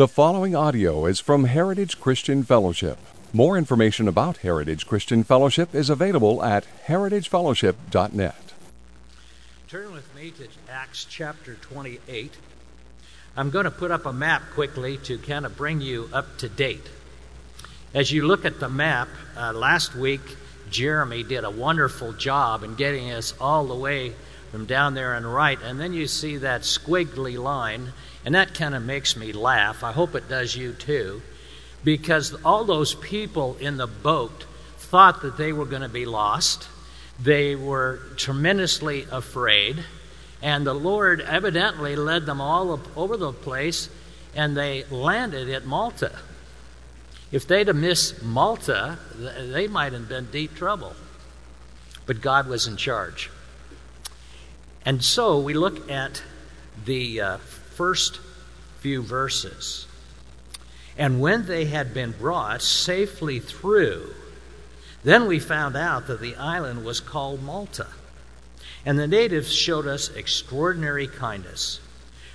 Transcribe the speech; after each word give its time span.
The 0.00 0.08
following 0.08 0.56
audio 0.56 1.04
is 1.04 1.20
from 1.20 1.44
Heritage 1.44 2.00
Christian 2.00 2.42
Fellowship. 2.42 2.96
More 3.34 3.58
information 3.58 4.08
about 4.08 4.38
Heritage 4.38 4.86
Christian 4.86 5.24
Fellowship 5.24 5.74
is 5.74 5.90
available 5.90 6.42
at 6.42 6.64
heritagefellowship.net. 6.86 8.54
Turn 9.68 9.92
with 9.92 10.14
me 10.16 10.30
to 10.30 10.48
Acts 10.70 11.04
chapter 11.04 11.56
28. 11.56 12.32
I'm 13.36 13.50
going 13.50 13.66
to 13.66 13.70
put 13.70 13.90
up 13.90 14.06
a 14.06 14.12
map 14.14 14.40
quickly 14.54 14.96
to 15.04 15.18
kind 15.18 15.44
of 15.44 15.54
bring 15.58 15.82
you 15.82 16.08
up 16.14 16.38
to 16.38 16.48
date. 16.48 16.88
As 17.92 18.10
you 18.10 18.26
look 18.26 18.46
at 18.46 18.58
the 18.58 18.70
map, 18.70 19.08
uh, 19.36 19.52
last 19.52 19.94
week 19.94 20.22
Jeremy 20.70 21.24
did 21.24 21.44
a 21.44 21.50
wonderful 21.50 22.14
job 22.14 22.62
in 22.62 22.74
getting 22.74 23.10
us 23.10 23.34
all 23.38 23.66
the 23.66 23.74
way 23.74 24.14
from 24.50 24.64
down 24.64 24.94
there 24.94 25.14
on 25.14 25.24
the 25.24 25.28
right, 25.28 25.58
and 25.62 25.78
then 25.78 25.92
you 25.92 26.06
see 26.06 26.38
that 26.38 26.62
squiggly 26.62 27.38
line 27.38 27.92
and 28.24 28.34
that 28.34 28.54
kind 28.54 28.74
of 28.74 28.84
makes 28.84 29.16
me 29.16 29.32
laugh. 29.32 29.82
I 29.82 29.92
hope 29.92 30.14
it 30.14 30.28
does 30.28 30.54
you 30.54 30.72
too. 30.72 31.22
Because 31.82 32.34
all 32.44 32.64
those 32.64 32.94
people 32.94 33.56
in 33.58 33.78
the 33.78 33.86
boat 33.86 34.44
thought 34.76 35.22
that 35.22 35.38
they 35.38 35.52
were 35.52 35.64
going 35.64 35.82
to 35.82 35.88
be 35.88 36.04
lost. 36.04 36.68
They 37.18 37.54
were 37.54 38.00
tremendously 38.16 39.06
afraid. 39.10 39.84
And 40.42 40.66
the 40.66 40.74
Lord 40.74 41.20
evidently 41.20 41.96
led 41.96 42.26
them 42.26 42.40
all 42.40 42.80
over 42.96 43.16
the 43.16 43.32
place, 43.32 43.88
and 44.34 44.56
they 44.56 44.84
landed 44.90 45.48
at 45.50 45.66
Malta. 45.66 46.18
If 47.30 47.46
they'd 47.46 47.68
have 47.68 47.76
missed 47.76 48.22
Malta, 48.22 48.98
they 49.16 49.68
might 49.68 49.92
have 49.92 50.08
been 50.08 50.26
deep 50.26 50.54
trouble. 50.54 50.94
But 52.06 52.20
God 52.20 52.48
was 52.48 52.66
in 52.66 52.76
charge. 52.76 53.30
And 54.84 55.04
so 55.04 55.38
we 55.38 55.54
look 55.54 55.90
at 55.90 56.22
the 56.84 57.20
uh, 57.20 57.38
first 57.70 58.20
few 58.80 59.02
verses. 59.02 59.86
And 60.96 61.20
when 61.20 61.46
they 61.46 61.66
had 61.66 61.94
been 61.94 62.12
brought 62.12 62.62
safely 62.62 63.40
through, 63.40 64.14
then 65.02 65.26
we 65.26 65.38
found 65.38 65.76
out 65.76 66.06
that 66.08 66.20
the 66.20 66.36
island 66.36 66.84
was 66.84 67.00
called 67.00 67.42
Malta. 67.42 67.86
And 68.84 68.98
the 68.98 69.06
natives 69.06 69.54
showed 69.54 69.86
us 69.86 70.14
extraordinary 70.14 71.06
kindness. 71.06 71.80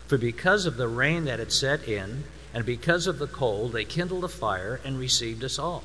For 0.07 0.17
because 0.17 0.65
of 0.65 0.77
the 0.77 0.87
rain 0.87 1.25
that 1.25 1.39
had 1.39 1.51
set 1.51 1.87
in, 1.87 2.23
and 2.53 2.65
because 2.65 3.07
of 3.07 3.19
the 3.19 3.27
cold, 3.27 3.73
they 3.73 3.83
kindled 3.83 4.23
a 4.23 4.29
fire 4.29 4.79
and 4.85 4.97
received 4.97 5.43
us 5.43 5.59
all. 5.59 5.83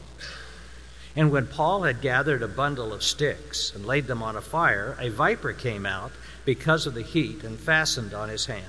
And 1.17 1.33
when 1.33 1.49
Paul 1.49 1.83
had 1.83 2.01
gathered 2.01 2.43
a 2.43 2.49
bundle 2.49 2.93
of 2.93 3.03
sticks 3.03 3.75
and 3.75 3.85
laid 3.85 4.07
them 4.07 4.23
on 4.23 4.37
a 4.37 4.41
fire, 4.41 4.97
a 5.01 5.09
viper 5.09 5.53
came 5.53 5.85
out 5.85 6.13
because 6.45 6.87
of 6.87 6.95
the 6.95 7.03
heat 7.03 7.43
and 7.43 7.59
fastened 7.59 8.15
on 8.15 8.29
his 8.29 8.47
hand. 8.47 8.65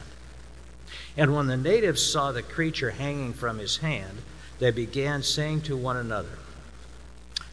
And 1.18 1.36
when 1.36 1.48
the 1.48 1.58
natives 1.58 2.04
saw 2.04 2.32
the 2.32 2.42
creature 2.42 2.92
hanging 2.92 3.34
from 3.34 3.58
his 3.58 3.78
hand, 3.78 4.20
they 4.60 4.72
began 4.72 5.24
saying 5.24 5.62
to 5.62 5.76
one 5.76 5.98
another, 5.98 6.38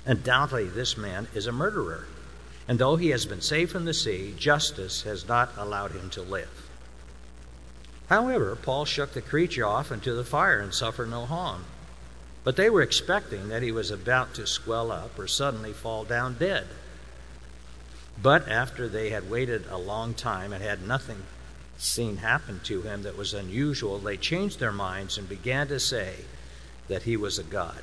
Undoubtedly, 0.05 0.67
this 0.69 0.97
man 0.97 1.29
is 1.35 1.47
a 1.47 1.53
murderer. 1.53 2.07
And 2.67 2.79
though 2.79 2.97
he 2.97 3.09
has 3.11 3.27
been 3.27 3.41
safe 3.41 3.75
in 3.75 3.85
the 3.85 3.95
sea, 3.95 4.35
justice 4.37 5.03
has 5.03 5.27
not 5.27 5.51
allowed 5.57 5.93
him 5.93 6.11
to 6.11 6.23
live. 6.23 6.69
However, 8.09 8.57
Paul 8.57 8.85
shook 8.85 9.13
the 9.13 9.21
creature 9.21 9.67
off 9.67 9.93
into 9.93 10.15
the 10.15 10.25
fire 10.25 10.61
and 10.61 10.73
suffered 10.73 11.11
no 11.11 11.27
harm. 11.27 11.65
But 12.45 12.57
they 12.57 12.71
were 12.71 12.83
expecting 12.83 13.49
that 13.49 13.63
he 13.63 13.73
was 13.73 13.91
about 13.91 14.35
to 14.35 14.47
swell 14.47 14.91
up 14.91 15.19
or 15.19 15.27
suddenly 15.27 15.73
fall 15.73 16.05
down 16.05 16.35
dead. 16.39 16.67
But 18.23 18.49
after 18.49 18.89
they 18.89 19.11
had 19.11 19.31
waited 19.31 19.67
a 19.69 19.77
long 19.77 20.15
time 20.15 20.53
and 20.53 20.63
had 20.63 20.87
nothing 20.87 21.23
scene 21.79 22.19
happened 22.19 22.65
to 22.65 22.83
him 22.83 23.05
that 23.05 23.17
was 23.17 23.33
unusual, 23.33 23.99
they 23.99 24.17
changed 24.17 24.59
their 24.59 24.73
minds 24.73 25.17
and 25.17 25.29
began 25.29 25.69
to 25.69 25.79
say 25.79 26.17
that 26.89 27.05
he 27.05 27.17
was 27.17 27.39
a 27.39 27.45
god. 27.45 27.83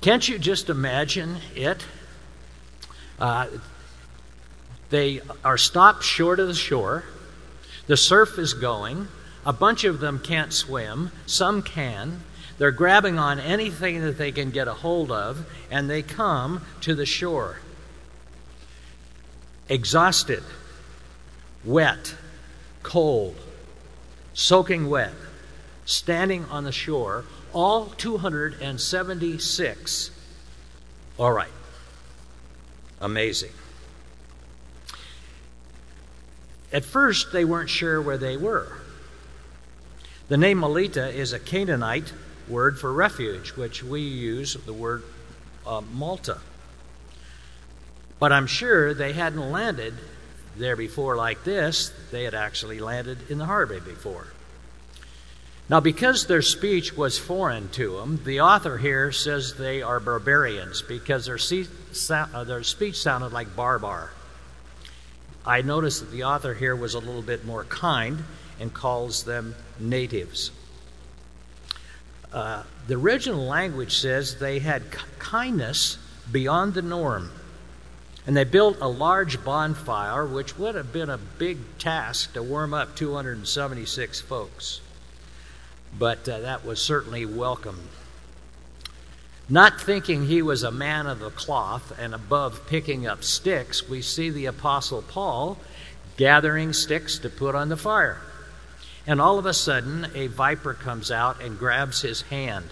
Can't 0.00 0.26
you 0.26 0.38
just 0.38 0.70
imagine 0.70 1.36
it? 1.54 1.84
Uh, 3.18 3.48
they 4.90 5.20
are 5.44 5.58
stopped 5.58 6.02
short 6.02 6.40
of 6.40 6.48
the 6.48 6.54
shore. 6.54 7.04
The 7.86 7.96
surf 7.96 8.38
is 8.38 8.54
going. 8.54 9.08
A 9.44 9.52
bunch 9.52 9.84
of 9.84 10.00
them 10.00 10.18
can't 10.18 10.52
swim. 10.52 11.10
Some 11.26 11.62
can. 11.62 12.22
They're 12.58 12.70
grabbing 12.70 13.18
on 13.18 13.38
anything 13.38 14.00
that 14.02 14.16
they 14.16 14.32
can 14.32 14.50
get 14.50 14.68
a 14.68 14.72
hold 14.72 15.12
of, 15.12 15.46
and 15.70 15.90
they 15.90 16.02
come 16.02 16.62
to 16.80 16.94
the 16.94 17.06
shore. 17.06 17.58
Exhausted 19.68 20.42
wet, 21.66 22.14
cold, 22.82 23.36
soaking 24.32 24.88
wet, 24.88 25.12
standing 25.84 26.46
on 26.46 26.64
the 26.64 26.72
shore, 26.72 27.26
all 27.52 27.86
276. 27.86 30.10
All 31.18 31.32
right. 31.32 31.50
Amazing. 33.00 33.50
At 36.72 36.84
first, 36.84 37.32
they 37.32 37.44
weren't 37.44 37.70
sure 37.70 38.00
where 38.00 38.18
they 38.18 38.36
were. 38.36 38.72
The 40.28 40.36
name 40.36 40.60
Melita 40.60 41.08
is 41.08 41.32
a 41.32 41.38
Canaanite 41.38 42.12
word 42.48 42.78
for 42.78 42.92
refuge, 42.92 43.50
which 43.50 43.82
we 43.82 44.00
use 44.00 44.54
the 44.54 44.72
word 44.72 45.02
uh, 45.66 45.82
Malta. 45.92 46.38
But 48.18 48.32
I'm 48.32 48.46
sure 48.46 48.94
they 48.94 49.12
hadn't 49.12 49.52
landed 49.52 49.94
there 50.58 50.76
before 50.76 51.16
like 51.16 51.44
this, 51.44 51.92
they 52.10 52.24
had 52.24 52.34
actually 52.34 52.80
landed 52.80 53.30
in 53.30 53.38
the 53.38 53.44
harbor 53.46 53.80
before. 53.80 54.28
Now, 55.68 55.80
because 55.80 56.26
their 56.26 56.42
speech 56.42 56.96
was 56.96 57.18
foreign 57.18 57.68
to 57.70 57.96
them, 57.96 58.20
the 58.24 58.40
author 58.40 58.78
here 58.78 59.10
says 59.10 59.54
they 59.54 59.82
are 59.82 59.98
barbarians 59.98 60.82
because 60.82 61.26
their, 61.26 61.38
uh, 62.10 62.44
their 62.44 62.62
speech 62.62 63.00
sounded 63.00 63.32
like 63.32 63.56
barbar. 63.56 64.12
I 65.44 65.62
noticed 65.62 66.00
that 66.00 66.12
the 66.12 66.24
author 66.24 66.54
here 66.54 66.76
was 66.76 66.94
a 66.94 67.00
little 67.00 67.22
bit 67.22 67.44
more 67.44 67.64
kind 67.64 68.22
and 68.60 68.72
calls 68.72 69.24
them 69.24 69.56
natives. 69.80 70.52
Uh, 72.32 72.62
the 72.86 72.94
original 72.94 73.44
language 73.44 73.96
says 73.96 74.38
they 74.38 74.60
had 74.60 74.82
kindness 75.18 75.98
beyond 76.30 76.74
the 76.74 76.82
norm. 76.82 77.30
And 78.26 78.36
they 78.36 78.44
built 78.44 78.78
a 78.80 78.88
large 78.88 79.44
bonfire, 79.44 80.26
which 80.26 80.58
would 80.58 80.74
have 80.74 80.92
been 80.92 81.10
a 81.10 81.18
big 81.18 81.58
task 81.78 82.32
to 82.34 82.42
warm 82.42 82.74
up 82.74 82.96
276 82.96 84.20
folks. 84.20 84.80
But 85.96 86.28
uh, 86.28 86.40
that 86.40 86.64
was 86.64 86.82
certainly 86.82 87.24
welcome. 87.24 87.88
Not 89.48 89.80
thinking 89.80 90.26
he 90.26 90.42
was 90.42 90.64
a 90.64 90.72
man 90.72 91.06
of 91.06 91.20
the 91.20 91.30
cloth 91.30 91.96
and 91.96 92.12
above 92.12 92.66
picking 92.66 93.06
up 93.06 93.22
sticks, 93.22 93.88
we 93.88 94.02
see 94.02 94.28
the 94.28 94.46
Apostle 94.46 95.02
Paul 95.02 95.56
gathering 96.16 96.72
sticks 96.72 97.18
to 97.20 97.28
put 97.28 97.54
on 97.54 97.68
the 97.68 97.76
fire. 97.76 98.20
And 99.06 99.20
all 99.20 99.38
of 99.38 99.46
a 99.46 99.54
sudden, 99.54 100.08
a 100.14 100.26
viper 100.26 100.74
comes 100.74 101.12
out 101.12 101.40
and 101.40 101.56
grabs 101.56 102.02
his 102.02 102.22
hand. 102.22 102.66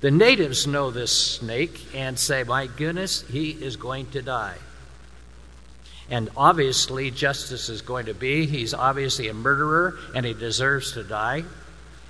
The 0.00 0.10
natives 0.10 0.66
know 0.66 0.90
this 0.90 1.12
snake 1.36 1.86
and 1.94 2.18
say, 2.18 2.42
My 2.44 2.66
goodness, 2.66 3.22
he 3.22 3.50
is 3.50 3.76
going 3.76 4.06
to 4.10 4.22
die. 4.22 4.56
And 6.10 6.30
obviously, 6.36 7.10
justice 7.10 7.68
is 7.68 7.80
going 7.80 8.06
to 8.06 8.14
be 8.14 8.46
he's 8.46 8.74
obviously 8.74 9.28
a 9.28 9.34
murderer 9.34 9.98
and 10.14 10.26
he 10.26 10.34
deserves 10.34 10.92
to 10.92 11.02
die 11.02 11.44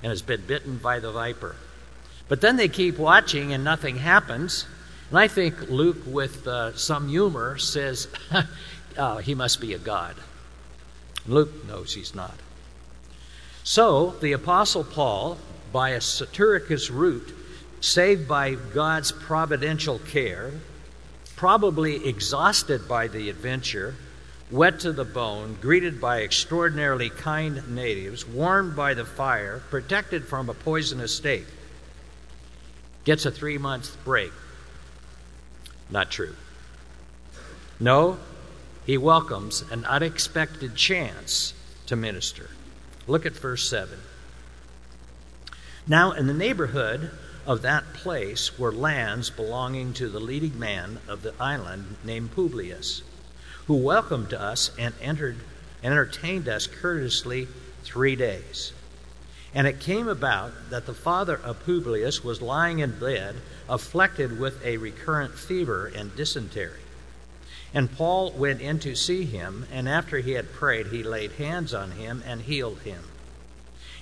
and 0.03 0.11
has 0.11 0.23
been 0.23 0.43
bitten 0.47 0.79
by 0.79 0.99
the 0.99 1.13
viper. 1.13 1.55
But 2.29 2.41
then 2.41 2.57
they 2.57 2.69
keep 2.69 2.99
watching 2.99 3.53
and 3.53 3.63
nothing 3.63 3.97
happens. 3.97 4.67
And 5.11 5.19
I 5.19 5.29
think 5.29 5.71
Luke, 5.71 5.99
with 6.07 6.47
uh, 6.47 6.77
some 6.77 7.09
humor, 7.09 7.59
says, 7.59 8.09
oh, 8.99 9.19
he 9.19 9.35
must 9.35 9.61
be 9.61 9.75
a 9.75 9.79
god. 9.79 10.17
Luke 11.27 11.67
knows 11.67 11.95
he's 11.95 12.15
not. 12.15 12.35
So 13.63 14.11
the 14.21 14.33
Apostle 14.33 14.85
Paul, 14.85 15.39
by 15.73 15.91
a 15.91 16.01
circuitous 16.01 16.91
route, 16.91 17.35
saved 17.85 18.27
by 18.27 18.55
God's 18.55 19.13
providential 19.13 19.99
care, 19.99 20.53
probably 21.37 22.09
exhausted 22.09 22.89
by 22.89 23.09
the 23.09 23.29
adventure, 23.29 23.95
wet 24.51 24.81
to 24.81 24.91
the 24.91 25.05
bone, 25.05 25.59
greeted 25.61 26.01
by 26.01 26.23
extraordinarily 26.23 27.11
kind 27.11 27.75
natives, 27.75 28.27
warmed 28.27 28.75
by 28.75 28.95
the 28.95 29.05
fire, 29.05 29.61
protected 29.69 30.25
from 30.25 30.49
a 30.49 30.55
poisonous 30.55 31.15
snake, 31.17 31.45
gets 33.05 33.27
a 33.27 33.31
three 33.31 33.59
month 33.59 34.03
break. 34.03 34.33
Not 35.91 36.11
true. 36.11 36.37
No, 37.79 38.19
he 38.87 38.97
welcomes 38.97 39.63
an 39.71 39.85
unexpected 39.85 40.75
chance 40.75 41.53
to 41.85 41.97
minister. 41.97 42.49
Look 43.07 43.27
at 43.27 43.35
verse 43.35 43.69
7. 43.69 43.99
Now, 45.87 46.13
in 46.13 46.27
the 46.27 46.33
neighborhood 46.33 47.11
of 47.47 47.63
that 47.63 47.93
place 47.93 48.59
were 48.59 48.73
lands 48.73 49.31
belonging 49.31 49.93
to 49.95 50.09
the 50.09 50.21
leading 50.21 50.59
man 50.59 50.99
of 51.09 51.23
the 51.23 51.35
island 51.39 51.97
named 52.05 52.35
Publius, 52.35 53.03
who 53.67 53.77
welcomed 53.77 54.33
us 54.33 54.71
and 54.79 54.95
entered, 55.01 55.37
entertained 55.83 56.49
us 56.49 56.67
courteously 56.67 57.49
three 57.83 58.17
days. 58.17 58.73
And 59.55 59.67
it 59.67 59.79
came 59.79 60.09
about 60.09 60.53
that 60.71 60.87
the 60.87 60.95
father 60.95 61.37
of 61.37 61.65
Publius 61.65 62.25
was 62.25 62.43
lying 62.43 62.81
in 62.81 62.99
bed, 62.99 63.37
afflicted 63.69 64.39
with 64.39 64.65
a 64.65 64.79
recurrent 64.79 65.35
fever 65.35 65.93
and 65.95 66.15
dysentery. 66.17 66.81
And 67.73 67.91
Paul 67.97 68.33
went 68.33 68.61
in 68.61 68.79
to 68.81 68.95
see 68.95 69.25
him, 69.25 69.67
and 69.71 69.89
after 69.89 70.19
he 70.19 70.33
had 70.33 70.53
prayed, 70.53 70.89
he 70.89 71.03
laid 71.03 71.33
hands 71.33 71.75
on 71.75 71.93
him 71.93 72.23
and 72.27 72.43
healed 72.43 72.81
him. 72.81 73.05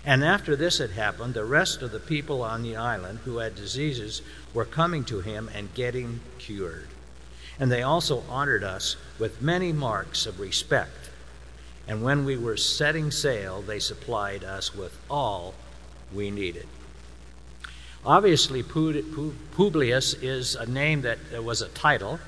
And 0.05 0.25
after 0.25 0.57
this 0.57 0.79
had 0.79 0.91
happened, 0.91 1.35
the 1.35 1.45
rest 1.45 1.81
of 1.83 1.93
the 1.93 2.01
people 2.01 2.43
on 2.43 2.63
the 2.63 2.77
island 2.77 3.21
who 3.25 3.39
had 3.39 3.55
diseases 3.55 4.23
were 4.53 4.65
coming 4.65 5.05
to 5.05 5.21
him 5.21 5.49
and 5.55 5.73
getting 5.75 6.21
cured. 6.39 6.89
And 7.61 7.71
they 7.71 7.83
also 7.83 8.25
honored 8.29 8.65
us 8.65 8.97
with 9.19 9.41
many 9.41 9.73
marks 9.73 10.27
of 10.27 10.41
respect. 10.41 11.11
And 11.87 12.03
when 12.03 12.25
we 12.25 12.37
were 12.37 12.57
setting 12.57 13.11
sail, 13.11 13.63
they 13.63 13.79
supplied 13.79 14.43
us 14.43 14.75
with 14.75 14.99
all 15.09 15.55
we 16.13 16.31
needed. 16.31 16.67
Obviously, 18.05 18.65
Publius 18.65 20.15
is 20.15 20.57
a 20.57 20.67
name 20.67 21.03
that 21.03 21.19
was 21.45 21.63
a 21.63 21.69
title. 21.69 22.19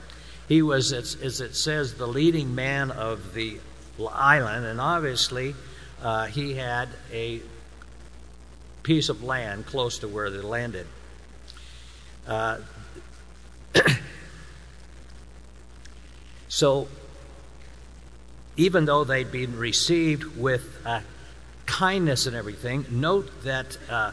He 0.49 0.62
was, 0.62 0.93
as 0.93 1.41
it 1.41 1.56
says, 1.56 1.94
the 1.94 2.06
leading 2.06 2.55
man 2.55 2.93
of 2.93 3.35
the 3.35 3.59
island, 3.99 4.67
and 4.67 4.81
obviously 4.81 5.55
uh, 6.03 6.26
he 6.26 6.55
had 6.55 6.88
a 7.12 7.41
piece 8.85 9.09
of 9.09 9.25
land 9.25 9.67
close 9.67 9.99
to 9.99 10.07
where 10.07 10.31
they 10.31 10.39
landed. 10.39 10.87
Uh, 12.29 12.59
so, 16.49 16.87
even 18.57 18.85
though 18.85 19.03
they'd 19.03 19.33
been 19.33 19.59
received 19.59 20.37
with 20.37 20.79
uh, 20.87 21.01
kindness 21.67 22.27
and 22.27 22.37
everything, 22.37 22.87
note 22.91 23.29
that 23.43 23.77
uh, 23.91 24.13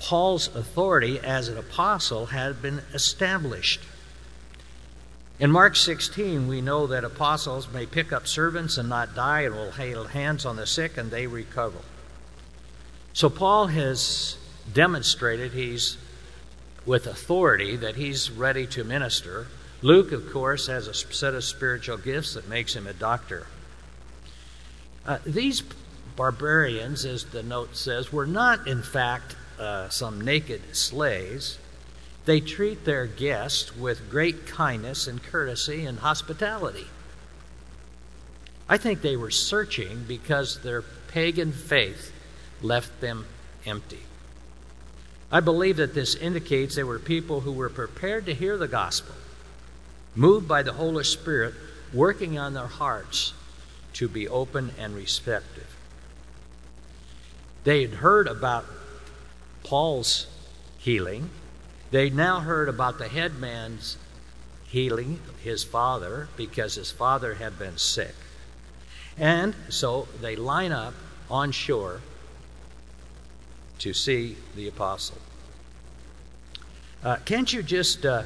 Paul's 0.00 0.54
authority 0.56 1.20
as 1.20 1.48
an 1.48 1.58
apostle 1.58 2.26
had 2.26 2.60
been 2.60 2.80
established. 2.94 3.80
In 5.38 5.50
Mark 5.50 5.76
16, 5.76 6.48
we 6.48 6.60
know 6.60 6.86
that 6.86 7.04
apostles 7.04 7.70
may 7.72 7.86
pick 7.86 8.12
up 8.12 8.26
servants 8.26 8.76
and 8.76 8.88
not 8.88 9.14
die, 9.14 9.42
and 9.42 9.54
will 9.54 9.72
lay 9.78 9.94
hands 10.08 10.44
on 10.44 10.56
the 10.56 10.66
sick 10.66 10.96
and 10.96 11.10
they 11.10 11.26
recover. 11.26 11.78
So 13.12 13.28
Paul 13.28 13.68
has 13.68 14.36
demonstrated 14.72 15.52
he's 15.52 15.96
with 16.86 17.06
authority 17.06 17.76
that 17.76 17.96
he's 17.96 18.30
ready 18.30 18.66
to 18.68 18.84
minister. 18.84 19.46
Luke, 19.82 20.12
of 20.12 20.30
course, 20.30 20.66
has 20.68 20.86
a 20.86 20.94
set 20.94 21.34
of 21.34 21.44
spiritual 21.44 21.96
gifts 21.96 22.34
that 22.34 22.48
makes 22.48 22.74
him 22.74 22.86
a 22.86 22.92
doctor. 22.92 23.46
Uh, 25.06 25.18
these 25.24 25.62
barbarians, 26.16 27.04
as 27.04 27.24
the 27.24 27.42
note 27.42 27.76
says, 27.76 28.12
were 28.12 28.26
not, 28.26 28.66
in 28.66 28.82
fact, 28.82 29.36
uh, 29.58 29.88
some 29.88 30.20
naked 30.20 30.76
slaves. 30.76 31.58
They 32.26 32.40
treat 32.40 32.84
their 32.84 33.06
guests 33.06 33.76
with 33.76 34.10
great 34.10 34.46
kindness 34.46 35.06
and 35.06 35.22
courtesy 35.22 35.84
and 35.86 35.98
hospitality. 35.98 36.86
I 38.68 38.76
think 38.76 39.02
they 39.02 39.16
were 39.16 39.30
searching 39.30 40.04
because 40.06 40.60
their 40.60 40.82
pagan 40.82 41.52
faith 41.52 42.12
left 42.62 43.00
them 43.00 43.26
empty. 43.66 44.00
I 45.32 45.40
believe 45.40 45.76
that 45.76 45.94
this 45.94 46.14
indicates 46.14 46.74
they 46.74 46.82
were 46.82 46.98
people 46.98 47.40
who 47.40 47.52
were 47.52 47.68
prepared 47.68 48.26
to 48.26 48.34
hear 48.34 48.56
the 48.56 48.68
gospel, 48.68 49.14
moved 50.14 50.48
by 50.48 50.62
the 50.62 50.72
Holy 50.72 51.04
Spirit, 51.04 51.54
working 51.92 52.38
on 52.38 52.54
their 52.54 52.66
hearts 52.66 53.32
to 53.94 54.08
be 54.08 54.28
open 54.28 54.72
and 54.78 54.94
receptive. 54.94 55.76
They 57.64 57.82
had 57.82 57.94
heard 57.94 58.26
about 58.26 58.64
Paul's 59.62 60.26
healing. 60.78 61.30
They 61.90 62.10
now 62.10 62.40
heard 62.40 62.68
about 62.68 62.98
the 62.98 63.08
headman's 63.08 63.96
healing 64.66 65.20
his 65.42 65.64
father 65.64 66.28
because 66.36 66.76
his 66.76 66.90
father 66.90 67.34
had 67.34 67.58
been 67.58 67.76
sick. 67.76 68.14
And 69.18 69.54
so 69.68 70.08
they 70.20 70.36
line 70.36 70.72
up 70.72 70.94
on 71.30 71.52
shore 71.52 72.00
to 73.80 73.92
see 73.92 74.36
the 74.56 74.68
apostle. 74.68 75.18
Uh, 77.02 77.16
can't 77.24 77.52
you 77.52 77.62
just 77.62 78.04
uh, 78.06 78.22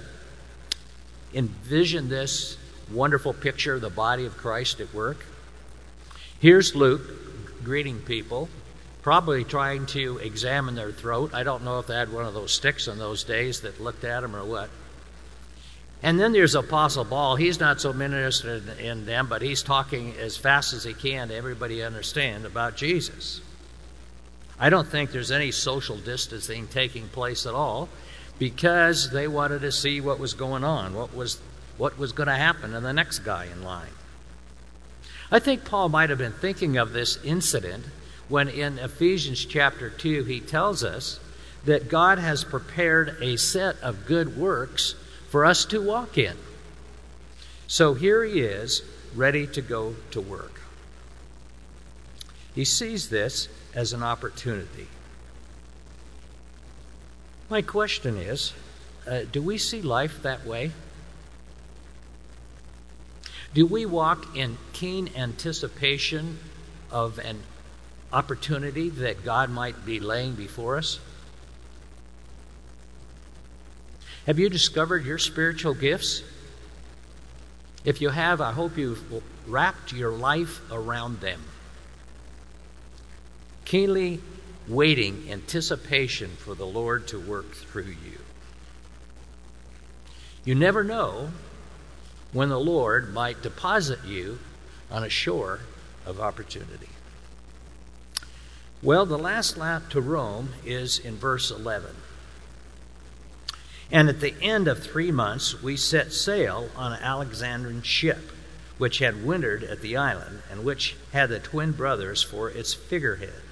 envision 1.33 2.09
this 2.09 2.57
wonderful 2.93 3.33
picture 3.33 3.75
of 3.75 3.81
the 3.81 3.91
body 3.91 4.27
of 4.27 4.37
Christ 4.37 4.81
at 4.81 4.93
work? 4.93 5.25
Here's 6.41 6.75
Luke 6.75 7.03
greeting 7.65 8.01
people, 8.01 8.49
probably 9.03 9.45
trying 9.45 9.87
to 9.87 10.19
examine 10.19 10.75
their 10.75 10.93
throat. 10.93 11.33
I 11.33 11.43
don't 11.43 11.65
know 11.65 11.79
if 11.79 11.87
they 11.87 11.95
had 11.95 12.13
one 12.13 12.27
of 12.27 12.35
those 12.35 12.53
sticks 12.53 12.89
in 12.89 12.99
those 12.99 13.25
days 13.25 13.63
that 13.63 13.81
looked 13.81 14.05
at 14.05 14.21
them 14.21 14.37
or 14.37 14.45
what. 14.45 14.69
And 16.03 16.21
then 16.21 16.33
there's 16.33 16.55
Apostle 16.55 17.07
Paul. 17.07 17.37
He's 17.37 17.59
not 17.59 17.81
so 17.81 17.99
interested 17.99 18.79
in, 18.79 19.07
them, 19.07 19.27
but 19.27 19.41
he's 19.41 19.63
talking 19.63 20.15
as 20.21 20.37
fast 20.37 20.75
as 20.75 20.85
he 20.85 20.93
can 20.93 21.29
to 21.29 21.35
everybody 21.35 21.83
understand 21.83 22.45
about 22.45 22.77
Jesus. 22.77 23.41
I 24.59 24.71
don't 24.71 24.87
think 24.87 25.11
there's 25.11 25.31
any 25.31 25.51
social 25.51 25.97
distancing 25.97 26.69
taking 26.69 27.09
place 27.09 27.47
at 27.47 27.55
all 27.55 27.89
because 28.39 29.11
they 29.11 29.29
wanted 29.29 29.63
to 29.63 29.73
see 29.73 30.01
what 30.01 30.19
was 30.19 30.35
going 30.35 30.65
on, 30.65 30.95
what 30.95 31.15
was 31.15 31.41
what 31.77 31.99
was 31.99 32.13
going 32.13 32.29
to 32.29 32.35
happen 32.35 32.73
to 32.73 32.81
the 32.81 32.93
next 32.93 33.21
guy 33.21 33.47
in 33.47 33.65
line. 33.65 33.91
I 35.31 35.39
think 35.39 35.65
Paul 35.65 35.89
might 35.89 36.11
have 36.11 36.19
been 36.19 36.33
thinking 36.33 36.77
of 36.77 36.93
this 36.93 37.23
incident 37.25 37.85
when 38.29 38.49
in 38.49 38.79
Ephesians 38.79 39.45
chapter 39.45 39.91
2 39.91 40.25
he 40.25 40.41
tells 40.41 40.85
us 40.85 41.19
that 41.65 41.89
God 41.89 42.19
has 42.19 42.45
prepared 42.45 43.17
a 43.21 43.37
set 43.37 43.77
of 43.81 44.07
good 44.07 44.37
works 44.37 44.95
for 45.31 45.45
us 45.45 45.65
to 45.67 45.83
walk 45.83 46.17
in. 46.19 46.37
So 47.67 47.95
here 47.95 48.23
he 48.23 48.41
is, 48.41 48.83
ready 49.15 49.47
to 49.49 49.63
go 49.63 49.97
to 50.13 50.21
work. 50.21 50.61
He 52.55 52.65
sees 52.65 53.09
this 53.09 53.49
as 53.75 53.93
an 53.93 54.03
opportunity. 54.03 54.87
My 57.51 57.63
question 57.63 58.17
is 58.17 58.53
uh, 59.07 59.21
do 59.31 59.43
we 59.43 59.59
see 59.59 59.83
life 59.83 60.23
that 60.23 60.47
way? 60.47 60.71
Do 63.53 63.67
we 63.67 63.87
walk 63.87 64.37
in 64.37 64.57
keen 64.73 65.11
anticipation 65.15 66.39
of 66.91 67.19
an 67.19 67.41
opportunity 68.13 68.89
that 68.89 69.25
God 69.25 69.51
might 69.51 69.85
be 69.85 70.01
laying 70.01 70.35
before 70.35 70.77
us? 70.77 70.99
Have 74.27 74.39
you 74.39 74.49
discovered 74.49 75.05
your 75.05 75.19
spiritual 75.19 75.75
gifts? 75.75 76.23
If 77.85 78.01
you 78.01 78.09
have, 78.09 78.41
I 78.41 78.53
hope 78.53 78.79
you've 78.79 79.23
wrapped 79.47 79.93
your 79.93 80.13
life 80.13 80.61
around 80.73 81.21
them 81.21 81.41
keenly 83.65 84.21
waiting 84.69 85.27
anticipation 85.31 86.31
for 86.37 86.55
the 86.55 86.67
Lord 86.67 87.07
to 87.09 87.21
work 87.21 87.55
through 87.55 87.85
you. 87.85 88.19
You 90.45 90.55
never 90.55 90.85
know 90.85 91.31
when 92.33 92.49
the 92.49 92.61
Lord 92.61 93.13
might 93.13 93.43
deposit 93.43 94.05
you 94.05 94.39
on 94.91 95.05
a 95.05 95.09
shore 95.09 95.61
of 96.05 96.21
opportunity. 96.21 96.89
Well, 98.83 99.07
the 99.07 99.19
last 99.19 99.57
lap 99.57 99.89
to 99.91 100.01
Rome 100.01 100.51
is 100.65 100.99
in 100.99 101.17
verse 101.17 101.51
11. 101.51 101.91
And 103.91 104.09
at 104.09 104.21
the 104.21 104.35
end 104.43 104.69
of 104.69 104.83
three 104.83 105.11
months, 105.11 105.63
we 105.63 105.77
set 105.77 106.13
sail 106.13 106.69
on 106.77 106.93
an 106.93 107.03
Alexandrian 107.03 107.83
ship, 107.83 108.33
which 108.77 108.99
had 108.99 109.25
wintered 109.25 109.65
at 109.65 109.81
the 109.81 109.97
island, 109.97 110.43
and 110.51 110.65
which 110.65 110.97
had 111.13 111.31
the 111.31 111.39
twin 111.39 111.73
brothers 111.73 112.23
for 112.23 112.51
its 112.51 112.75
figurehead. 112.75 113.44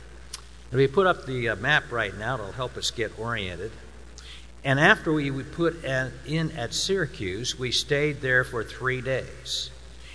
And 0.72 0.80
we 0.80 0.86
put 0.86 1.06
up 1.06 1.26
the 1.26 1.50
uh, 1.50 1.56
map 1.56 1.92
right 1.92 2.16
now, 2.16 2.34
it'll 2.34 2.52
help 2.52 2.78
us 2.78 2.90
get 2.90 3.18
oriented. 3.18 3.72
And 4.64 4.80
after 4.80 5.12
we, 5.12 5.30
put 5.42 5.84
in 5.84 6.50
at 6.52 6.72
Syracuse, 6.72 7.58
we 7.58 7.70
stayed 7.72 8.22
there 8.22 8.42
for 8.42 8.64
three 8.64 9.02
days. 9.02 9.70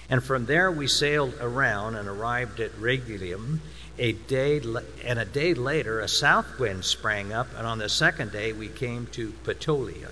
And 0.10 0.24
from 0.24 0.48
there 0.48 0.72
we 0.72 0.88
sailed 0.88 1.36
around 1.40 1.96
and 1.96 2.08
arrived 2.08 2.60
at 2.60 2.72
Rhegium. 2.80 3.60
A 4.00 4.14
day 4.14 4.62
and 5.04 5.20
a 5.20 5.26
day 5.26 5.54
later, 5.54 6.00
a 6.00 6.08
south 6.08 6.58
wind 6.60 6.86
sprang 6.86 7.34
up, 7.34 7.48
and 7.56 7.68
on 7.68 7.78
the 7.78 7.90
second 7.90 8.32
day 8.32 8.52
we 8.52 8.68
came 8.68 9.06
to 9.08 9.34
Puteoli. 9.44 10.06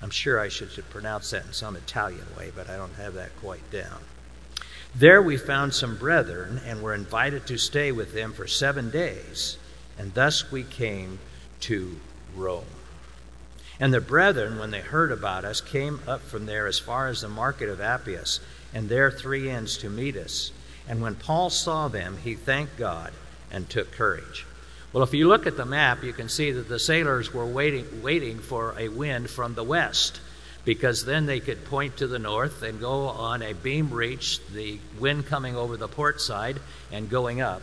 I'm 0.00 0.10
sure 0.10 0.40
I 0.40 0.48
should 0.48 0.70
pronounce 0.88 1.30
that 1.30 1.46
in 1.46 1.52
some 1.52 1.76
Italian 1.76 2.26
way, 2.38 2.52
but 2.54 2.70
I 2.70 2.76
don't 2.76 2.94
have 2.94 3.14
that 3.14 3.36
quite 3.40 3.70
down. 3.70 4.00
There 4.94 5.20
we 5.20 5.36
found 5.36 5.74
some 5.74 5.96
brethren 5.96 6.60
and 6.64 6.82
were 6.82 6.94
invited 6.94 7.46
to 7.46 7.58
stay 7.58 7.92
with 7.92 8.14
them 8.14 8.32
for 8.32 8.46
seven 8.46 8.90
days, 8.90 9.58
and 9.98 10.14
thus 10.14 10.50
we 10.50 10.62
came 10.62 11.18
to 11.60 12.00
Rome. 12.34 12.64
And 13.78 13.92
the 13.92 14.00
brethren, 14.00 14.58
when 14.58 14.70
they 14.70 14.80
heard 14.80 15.12
about 15.12 15.44
us, 15.44 15.60
came 15.60 16.00
up 16.06 16.22
from 16.22 16.46
there 16.46 16.66
as 16.66 16.78
far 16.78 17.08
as 17.08 17.20
the 17.20 17.28
market 17.28 17.68
of 17.68 17.80
Appius, 17.80 18.40
and 18.72 18.88
there 18.88 19.10
three 19.10 19.50
inns 19.50 19.76
to 19.78 19.90
meet 19.90 20.16
us. 20.16 20.50
And 20.88 21.02
when 21.02 21.14
Paul 21.14 21.50
saw 21.50 21.88
them, 21.88 22.18
he 22.22 22.34
thanked 22.34 22.78
God 22.78 23.12
and 23.50 23.68
took 23.68 23.92
courage. 23.92 24.46
Well, 24.92 25.02
if 25.02 25.12
you 25.12 25.28
look 25.28 25.46
at 25.46 25.58
the 25.58 25.66
map, 25.66 26.04
you 26.04 26.14
can 26.14 26.30
see 26.30 26.52
that 26.52 26.68
the 26.68 26.78
sailors 26.78 27.34
were 27.34 27.44
waiting, 27.44 28.02
waiting 28.02 28.38
for 28.38 28.74
a 28.78 28.88
wind 28.88 29.28
from 29.28 29.54
the 29.54 29.64
west 29.64 30.20
because 30.66 31.04
then 31.04 31.24
they 31.24 31.40
could 31.40 31.64
point 31.64 31.96
to 31.96 32.08
the 32.08 32.18
north 32.18 32.62
and 32.62 32.80
go 32.80 33.06
on 33.06 33.40
a 33.40 33.54
beam 33.54 33.88
reach, 33.88 34.44
the 34.48 34.78
wind 34.98 35.24
coming 35.24 35.56
over 35.56 35.78
the 35.78 35.88
port 35.88 36.20
side 36.20 36.58
and 36.92 37.08
going 37.08 37.40
up. 37.40 37.62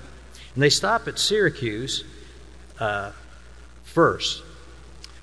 And 0.55 0.63
they 0.63 0.69
stop 0.69 1.07
at 1.07 1.19
Syracuse 1.19 2.05
uh, 2.79 3.11
first. 3.83 4.41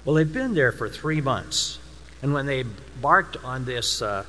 Well, 0.05 0.15
they'd 0.15 0.33
been 0.33 0.55
there 0.55 0.73
for 0.73 0.89
three 0.91 1.23
months. 1.23 1.79
And 2.23 2.35
when 2.35 2.45
they 2.45 2.61
embarked 2.61 3.39
on 3.43 3.65
this 3.65 4.03
uh, 4.03 4.25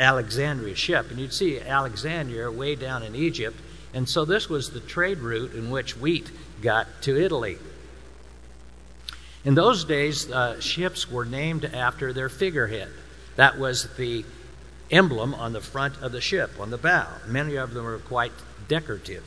Alexandria 0.00 0.74
ship, 0.74 1.10
and 1.10 1.20
you'd 1.20 1.32
see 1.32 1.60
Alexandria 1.60 2.50
way 2.50 2.74
down 2.74 3.04
in 3.04 3.14
Egypt, 3.14 3.56
and 3.94 4.08
so 4.08 4.24
this 4.24 4.48
was 4.48 4.70
the 4.70 4.80
trade 4.80 5.18
route 5.18 5.54
in 5.54 5.70
which 5.70 5.96
wheat 5.96 6.32
got 6.60 6.88
to 7.02 7.16
Italy. 7.16 7.58
In 9.44 9.54
those 9.54 9.84
days, 9.84 10.30
uh, 10.30 10.60
ships 10.60 11.10
were 11.10 11.24
named 11.24 11.64
after 11.64 12.12
their 12.12 12.28
figurehead. 12.28 12.88
That 13.34 13.58
was 13.58 13.88
the 13.96 14.24
emblem 14.90 15.34
on 15.34 15.52
the 15.52 15.60
front 15.60 16.00
of 16.00 16.12
the 16.12 16.20
ship, 16.20 16.52
on 16.60 16.70
the 16.70 16.78
bow. 16.78 17.08
Many 17.26 17.56
of 17.56 17.74
them 17.74 17.84
were 17.84 17.98
quite 17.98 18.32
decorative. 18.68 19.24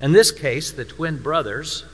In 0.00 0.12
this 0.12 0.30
case, 0.30 0.70
the 0.70 0.84
twin 0.84 1.18
brothers 1.18 1.84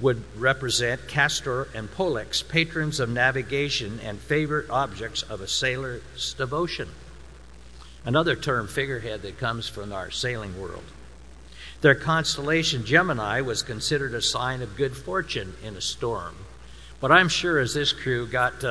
would 0.00 0.22
represent 0.36 1.06
Castor 1.08 1.68
and 1.74 1.90
Pollux, 1.92 2.42
patrons 2.42 2.98
of 2.98 3.10
navigation 3.10 4.00
and 4.02 4.18
favorite 4.18 4.68
objects 4.68 5.22
of 5.22 5.40
a 5.40 5.48
sailor's 5.48 6.34
devotion. 6.34 6.88
Another 8.04 8.36
term, 8.36 8.66
figurehead, 8.66 9.22
that 9.22 9.38
comes 9.38 9.68
from 9.68 9.92
our 9.92 10.10
sailing 10.10 10.60
world. 10.60 10.84
Their 11.80 11.94
constellation 11.94 12.84
Gemini 12.84 13.40
was 13.40 13.62
considered 13.62 14.14
a 14.14 14.22
sign 14.22 14.62
of 14.62 14.76
good 14.76 14.96
fortune 14.96 15.54
in 15.62 15.76
a 15.76 15.80
storm. 15.80 16.34
But 17.00 17.12
I'm 17.12 17.28
sure 17.28 17.58
as 17.58 17.74
this 17.74 17.92
crew 17.92 18.26
got 18.26 18.64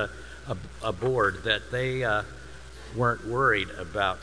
aboard 0.84 1.44
that 1.44 1.72
they 1.72 2.04
uh, 2.04 2.24
weren't 2.96 3.26
worried 3.28 3.70
about 3.72 4.20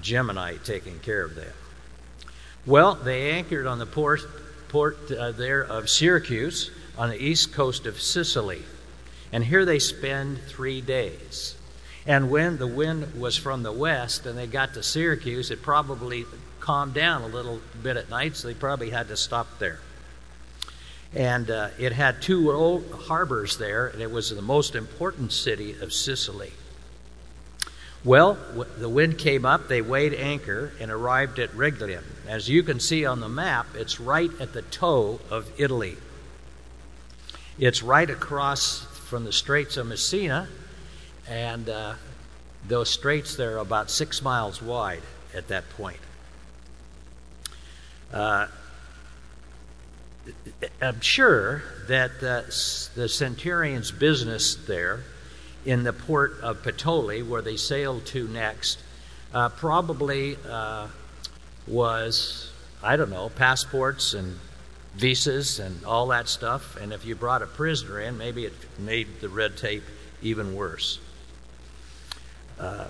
Gemini 0.00 0.56
taking 0.64 0.98
care 1.00 1.24
of 1.24 1.34
that. 1.34 1.52
Well, 2.66 2.94
they 2.94 3.30
anchored 3.30 3.66
on 3.66 3.78
the 3.78 3.86
port, 3.86 4.20
port 4.68 5.10
uh, 5.10 5.32
there 5.32 5.62
of 5.62 5.88
Syracuse 5.88 6.70
on 6.98 7.08
the 7.10 7.22
east 7.22 7.52
coast 7.52 7.86
of 7.86 8.00
Sicily. 8.00 8.62
And 9.32 9.44
here 9.44 9.64
they 9.64 9.78
spend 9.78 10.40
three 10.42 10.80
days. 10.80 11.56
And 12.06 12.30
when 12.30 12.58
the 12.58 12.66
wind 12.66 13.14
was 13.14 13.36
from 13.36 13.62
the 13.62 13.72
west 13.72 14.26
and 14.26 14.36
they 14.36 14.46
got 14.46 14.74
to 14.74 14.82
Syracuse, 14.82 15.50
it 15.50 15.62
probably 15.62 16.24
calmed 16.58 16.94
down 16.94 17.22
a 17.22 17.26
little 17.26 17.60
bit 17.82 17.96
at 17.96 18.10
night, 18.10 18.36
so 18.36 18.48
they 18.48 18.54
probably 18.54 18.90
had 18.90 19.08
to 19.08 19.16
stop 19.16 19.58
there. 19.58 19.80
And 21.14 21.50
uh, 21.50 21.70
it 21.78 21.92
had 21.92 22.22
two 22.22 22.52
old 22.52 22.90
harbors 23.06 23.56
there, 23.56 23.88
and 23.88 24.00
it 24.00 24.10
was 24.10 24.30
the 24.30 24.42
most 24.42 24.76
important 24.76 25.32
city 25.32 25.74
of 25.80 25.92
Sicily. 25.92 26.52
Well, 28.04 28.34
w- 28.34 28.70
the 28.78 28.88
wind 28.88 29.18
came 29.18 29.44
up, 29.44 29.68
they 29.68 29.82
weighed 29.82 30.14
anchor, 30.14 30.72
and 30.80 30.90
arrived 30.90 31.38
at 31.38 31.50
Rhegium. 31.50 32.04
As 32.28 32.48
you 32.48 32.62
can 32.62 32.78
see 32.80 33.04
on 33.04 33.20
the 33.20 33.28
map, 33.28 33.66
it's 33.74 33.98
right 33.98 34.30
at 34.40 34.52
the 34.52 34.62
toe 34.62 35.20
of 35.30 35.50
Italy. 35.58 35.96
It's 37.58 37.82
right 37.82 38.08
across 38.08 38.84
from 39.08 39.24
the 39.24 39.32
Straits 39.32 39.76
of 39.76 39.86
Messina, 39.88 40.48
and 41.28 41.68
uh, 41.68 41.94
those 42.66 42.88
straits 42.88 43.34
there 43.34 43.56
are 43.56 43.58
about 43.58 43.90
six 43.90 44.22
miles 44.22 44.62
wide 44.62 45.02
at 45.34 45.48
that 45.48 45.68
point. 45.70 46.00
Uh, 48.12 48.46
I'm 50.82 51.00
sure 51.00 51.62
that 51.88 52.20
the, 52.20 52.44
the 52.94 53.08
centurion's 53.08 53.90
business 53.90 54.54
there 54.54 55.00
in 55.64 55.84
the 55.84 55.92
port 55.92 56.38
of 56.42 56.62
Puteoli, 56.62 57.26
where 57.26 57.42
they 57.42 57.56
sailed 57.56 58.04
to 58.06 58.28
next, 58.28 58.82
uh, 59.32 59.48
probably 59.48 60.36
uh, 60.48 60.88
was, 61.66 62.50
I 62.82 62.96
don't 62.96 63.10
know, 63.10 63.30
passports 63.30 64.12
and 64.12 64.38
visas 64.94 65.58
and 65.60 65.84
all 65.84 66.08
that 66.08 66.28
stuff. 66.28 66.76
And 66.76 66.92
if 66.92 67.06
you 67.06 67.14
brought 67.14 67.42
a 67.42 67.46
prisoner 67.46 68.00
in, 68.00 68.18
maybe 68.18 68.44
it 68.44 68.54
made 68.78 69.20
the 69.20 69.28
red 69.28 69.56
tape 69.56 69.84
even 70.20 70.54
worse. 70.54 70.98
Uh, 72.58 72.88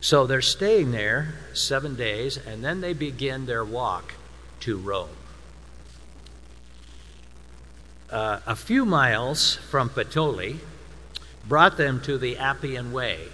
so 0.00 0.26
they're 0.26 0.40
staying 0.40 0.92
there 0.92 1.34
seven 1.52 1.96
days, 1.96 2.36
and 2.36 2.64
then 2.64 2.80
they 2.80 2.92
begin 2.92 3.46
their 3.46 3.64
walk 3.64 4.14
to 4.60 4.76
Rome 4.76 5.08
uh, 8.10 8.40
a 8.46 8.56
few 8.56 8.84
miles 8.84 9.56
from 9.56 9.88
Puteoli 9.88 10.58
brought 11.48 11.76
them 11.76 12.00
to 12.02 12.18
the 12.18 12.38
Appian 12.38 12.92
Way. 12.92 13.28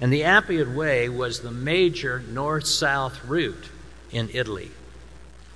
And 0.00 0.12
the 0.12 0.24
Appian 0.24 0.74
Way 0.74 1.08
was 1.08 1.40
the 1.40 1.50
major 1.50 2.20
north 2.20 2.66
south 2.66 3.24
route 3.24 3.70
in 4.10 4.28
Italy, 4.32 4.70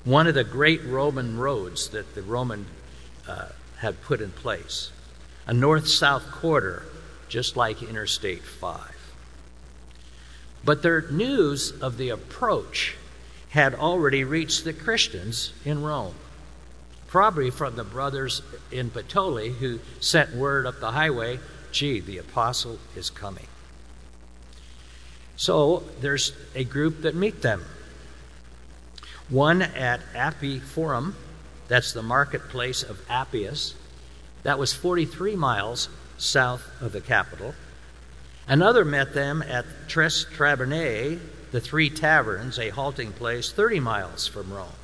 one 0.04 0.26
of 0.26 0.35
the 0.35 0.45
great 0.45 0.85
Roman 0.85 1.37
roads 1.38 1.88
that 1.90 2.14
the 2.14 2.23
Roman 2.23 2.66
uh, 3.26 3.49
had 3.78 4.02
put 4.02 4.21
in 4.21 4.30
place. 4.30 4.90
A 5.47 5.52
north 5.52 5.88
south 5.88 6.30
quarter, 6.30 6.85
just 7.28 7.57
like 7.57 7.83
Interstate 7.83 8.42
5. 8.42 8.80
But 10.64 10.83
their 10.83 11.02
news 11.11 11.73
of 11.80 11.97
the 11.97 12.11
approach 12.11 12.97
had 13.50 13.75
already 13.75 14.25
reached 14.25 14.64
the 14.64 14.73
Christians 14.73 15.52
in 15.64 15.83
Rome 15.83 16.14
probably 17.08 17.50
from 17.50 17.74
the 17.74 17.84
brothers 17.84 18.42
in 18.70 18.90
Puteoli 18.90 19.54
who 19.54 19.80
sent 20.00 20.34
word 20.34 20.66
up 20.66 20.78
the 20.78 20.92
highway 20.92 21.40
gee, 21.72 22.00
the 22.00 22.18
apostle 22.18 22.78
is 22.96 23.10
coming. 23.10 23.46
So 25.36 25.84
there's 26.00 26.32
a 26.54 26.64
group 26.64 27.02
that 27.02 27.14
meet 27.14 27.42
them. 27.42 27.64
One 29.28 29.62
at 29.62 30.00
Appii 30.14 30.60
Forum, 30.60 31.14
that's 31.68 31.92
the 31.92 32.02
marketplace 32.02 32.82
of 32.82 33.00
Appius, 33.08 33.74
that 34.42 34.58
was 34.58 34.72
43 34.72 35.36
miles 35.36 35.88
south 36.16 36.68
of 36.80 36.92
the 36.92 37.00
capital. 37.00 37.54
Another 38.46 38.84
met 38.84 39.12
them 39.12 39.42
at 39.42 39.66
Tres 39.86 40.24
Tavernae, 40.24 41.20
the 41.52 41.60
Three 41.60 41.90
Taverns, 41.90 42.58
a 42.58 42.70
halting 42.70 43.12
place 43.12 43.52
30 43.52 43.80
miles 43.80 44.26
from 44.26 44.52
Rome. 44.52 44.77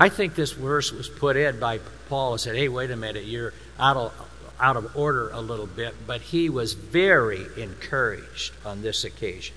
I 0.00 0.08
think 0.08 0.36
this 0.36 0.52
verse 0.52 0.92
was 0.92 1.08
put 1.08 1.36
in 1.36 1.58
by 1.58 1.80
Paul 2.08 2.32
and 2.32 2.40
said, 2.40 2.54
hey, 2.54 2.68
wait 2.68 2.92
a 2.92 2.96
minute, 2.96 3.24
you're 3.24 3.52
out 3.80 3.96
of, 3.96 4.12
out 4.60 4.76
of 4.76 4.96
order 4.96 5.28
a 5.30 5.40
little 5.40 5.66
bit, 5.66 5.92
but 6.06 6.20
he 6.20 6.48
was 6.48 6.74
very 6.74 7.44
encouraged 7.56 8.52
on 8.64 8.80
this 8.80 9.02
occasion. 9.02 9.56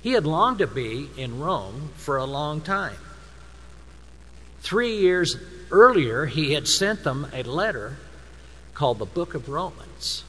He 0.00 0.12
had 0.12 0.24
longed 0.24 0.58
to 0.58 0.68
be 0.68 1.10
in 1.16 1.40
Rome 1.40 1.90
for 1.96 2.18
a 2.18 2.24
long 2.24 2.60
time. 2.60 2.96
Three 4.60 4.98
years 4.98 5.38
earlier, 5.72 6.26
he 6.26 6.52
had 6.52 6.68
sent 6.68 7.02
them 7.02 7.26
a 7.32 7.42
letter 7.42 7.96
called 8.74 9.00
the 9.00 9.06
Book 9.06 9.34
of 9.34 9.48
Romans. 9.48 10.22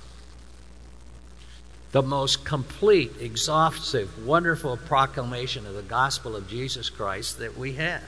The 1.92 2.02
most 2.02 2.44
complete, 2.46 3.12
exhaustive, 3.20 4.26
wonderful 4.26 4.76
proclamation 4.78 5.68
of 5.68 5.76
the 5.76 5.84
gospel 5.84 6.36
of 6.36 6.50
Jesus 6.50 6.90
Christ 6.90 7.38
that 7.38 7.58
we 7.58 7.74
have. 7.74 8.02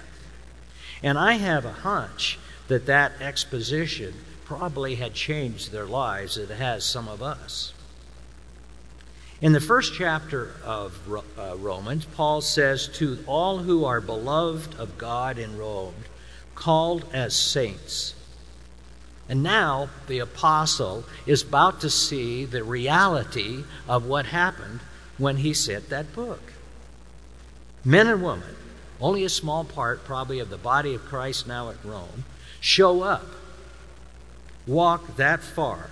And 1.04 1.18
I 1.18 1.34
have 1.34 1.66
a 1.66 1.72
hunch 1.72 2.40
that 2.68 2.86
that 2.88 3.14
exposition 3.22 4.14
probably 4.46 4.96
had 4.96 5.14
changed 5.14 5.72
their 5.72 5.86
lives. 5.86 6.38
It 6.38 6.50
has 6.50 6.86
some 6.86 7.08
of 7.08 7.22
us. 7.22 7.74
In 9.40 9.54
the 9.54 9.62
first 9.62 9.94
chapter 9.94 10.52
of 10.64 10.98
uh, 11.38 11.56
Romans, 11.58 12.06
Paul 12.06 12.42
says, 12.42 12.88
To 12.94 13.20
all 13.28 13.60
who 13.60 13.86
are 13.86 14.02
beloved 14.02 14.80
of 14.80 14.98
God 14.98 15.38
in 15.38 15.58
Rome, 15.58 15.94
called 16.56 17.06
as 17.14 17.36
saints. 17.36 18.16
And 19.30 19.44
now 19.44 19.90
the 20.08 20.20
apostle 20.20 21.04
is 21.26 21.44
about 21.44 21.82
to 21.82 21.90
see 21.90 22.46
the 22.46 22.64
reality 22.64 23.64
of 23.88 24.06
what 24.06 24.28
happened 24.28 24.80
when 25.18 25.38
he 25.38 25.54
sent 25.54 25.90
that 25.90 26.16
book. 26.16 26.54
Men 27.84 28.08
and 28.08 28.24
women 28.24 28.56
only 29.00 29.24
a 29.24 29.30
small 29.30 29.64
part, 29.64 30.04
probably, 30.04 30.40
of 30.40 30.50
the 30.50 30.58
body 30.58 30.96
of 30.96 31.06
Christ 31.06 31.48
now 31.48 31.70
at 31.70 31.84
Rome, 31.84 32.26
show 32.60 33.02
up, 33.02 33.26
walk 34.66 35.18
that 35.18 35.42
far 35.42 35.92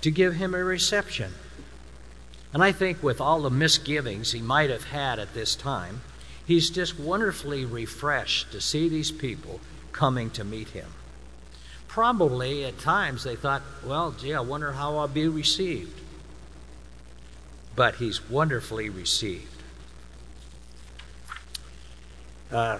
to 0.00 0.10
give 0.10 0.34
him 0.34 0.54
a 0.54 0.64
reception. 0.64 1.32
And 2.52 2.62
I 2.62 2.72
think, 2.72 3.02
with 3.02 3.20
all 3.20 3.42
the 3.42 3.50
misgivings 3.50 4.32
he 4.32 4.40
might 4.40 4.70
have 4.70 4.84
had 4.84 5.18
at 5.18 5.34
this 5.34 5.54
time, 5.54 6.00
he's 6.46 6.70
just 6.70 6.98
wonderfully 6.98 7.64
refreshed 7.64 8.52
to 8.52 8.60
see 8.60 8.88
these 8.88 9.12
people 9.12 9.60
coming 9.92 10.30
to 10.30 10.44
meet 10.44 10.68
him. 10.68 10.88
Probably 11.88 12.64
at 12.64 12.78
times 12.78 13.24
they 13.24 13.36
thought, 13.36 13.62
well, 13.84 14.12
gee, 14.12 14.32
I 14.32 14.40
wonder 14.40 14.72
how 14.72 14.96
I'll 14.96 15.08
be 15.08 15.28
received. 15.28 16.00
But 17.76 17.96
he's 17.96 18.30
wonderfully 18.30 18.88
received. 18.88 19.57
Uh, 22.50 22.78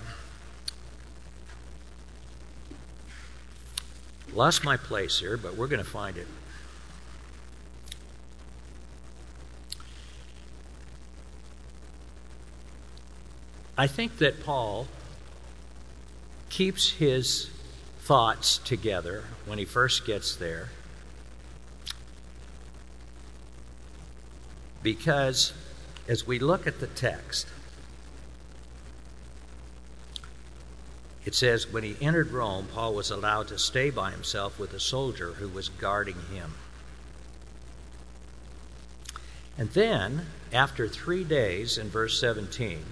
lost 4.32 4.64
my 4.64 4.76
place 4.76 5.20
here, 5.20 5.36
but 5.36 5.56
we're 5.56 5.66
going 5.66 5.82
to 5.82 5.88
find 5.88 6.16
it. 6.16 6.26
I 13.76 13.86
think 13.86 14.18
that 14.18 14.42
Paul 14.42 14.88
keeps 16.48 16.90
his 16.90 17.50
thoughts 18.00 18.58
together 18.58 19.24
when 19.46 19.58
he 19.58 19.64
first 19.64 20.04
gets 20.06 20.34
there 20.34 20.70
because 24.82 25.52
as 26.08 26.26
we 26.26 26.38
look 26.38 26.66
at 26.66 26.80
the 26.80 26.86
text, 26.86 27.46
it 31.28 31.34
says, 31.34 31.70
when 31.70 31.84
he 31.84 31.94
entered 32.00 32.30
Rome, 32.30 32.68
Paul 32.72 32.94
was 32.94 33.10
allowed 33.10 33.48
to 33.48 33.58
stay 33.58 33.90
by 33.90 34.12
himself 34.12 34.58
with 34.58 34.72
a 34.72 34.80
soldier 34.80 35.32
who 35.32 35.46
was 35.46 35.68
guarding 35.68 36.16
him. 36.32 36.54
And 39.58 39.68
then, 39.72 40.24
after 40.54 40.88
three 40.88 41.24
days, 41.24 41.76
in 41.76 41.90
verse 41.90 42.18
17, 42.18 42.82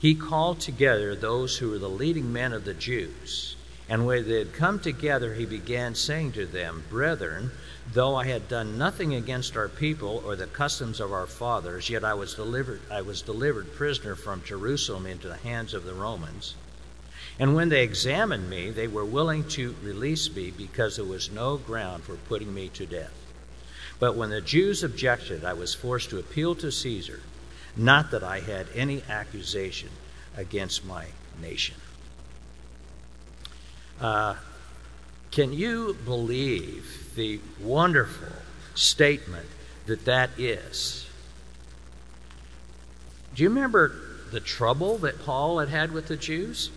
he 0.00 0.16
called 0.16 0.58
together 0.58 1.14
those 1.14 1.58
who 1.58 1.70
were 1.70 1.78
the 1.78 1.88
leading 1.88 2.32
men 2.32 2.52
of 2.52 2.64
the 2.64 2.74
Jews. 2.74 3.54
And 3.88 4.04
when 4.04 4.28
they 4.28 4.40
had 4.40 4.52
come 4.52 4.80
together, 4.80 5.34
he 5.34 5.46
began 5.46 5.94
saying 5.94 6.32
to 6.32 6.44
them, 6.44 6.82
Brethren, 6.90 7.52
though 7.92 8.16
I 8.16 8.26
had 8.26 8.48
done 8.48 8.76
nothing 8.76 9.14
against 9.14 9.56
our 9.56 9.68
people 9.68 10.24
or 10.26 10.34
the 10.34 10.48
customs 10.48 10.98
of 10.98 11.12
our 11.12 11.28
fathers, 11.28 11.88
yet 11.88 12.02
I 12.02 12.14
was 12.14 12.34
delivered 12.34 12.80
I 12.90 13.02
was 13.02 13.22
delivered 13.22 13.76
prisoner 13.76 14.16
from 14.16 14.42
Jerusalem 14.42 15.06
into 15.06 15.28
the 15.28 15.36
hands 15.36 15.72
of 15.72 15.84
the 15.84 15.94
Romans. 15.94 16.56
And 17.38 17.54
when 17.54 17.70
they 17.70 17.82
examined 17.82 18.48
me, 18.48 18.70
they 18.70 18.88
were 18.88 19.04
willing 19.04 19.48
to 19.50 19.74
release 19.82 20.34
me 20.34 20.50
because 20.50 20.96
there 20.96 21.04
was 21.04 21.30
no 21.30 21.56
ground 21.56 22.04
for 22.04 22.16
putting 22.16 22.52
me 22.52 22.68
to 22.70 22.86
death. 22.86 23.12
But 23.98 24.16
when 24.16 24.30
the 24.30 24.40
Jews 24.40 24.82
objected, 24.82 25.44
I 25.44 25.52
was 25.52 25.74
forced 25.74 26.10
to 26.10 26.18
appeal 26.18 26.54
to 26.56 26.70
Caesar. 26.70 27.20
Not 27.76 28.10
that 28.10 28.22
I 28.22 28.40
had 28.40 28.66
any 28.74 29.02
accusation 29.08 29.88
against 30.36 30.84
my 30.84 31.06
nation. 31.40 31.76
Uh, 34.00 34.34
can 35.30 35.52
you 35.52 35.96
believe 36.04 37.14
the 37.14 37.40
wonderful 37.60 38.28
statement 38.74 39.46
that 39.86 40.04
that 40.04 40.30
is? 40.36 41.06
Do 43.34 43.42
you 43.42 43.48
remember 43.48 43.92
the 44.30 44.40
trouble 44.40 44.98
that 44.98 45.24
Paul 45.24 45.58
had 45.58 45.68
had 45.68 45.92
with 45.92 46.08
the 46.08 46.16
Jews? 46.16 46.70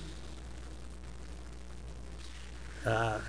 Uh, 2.85 3.19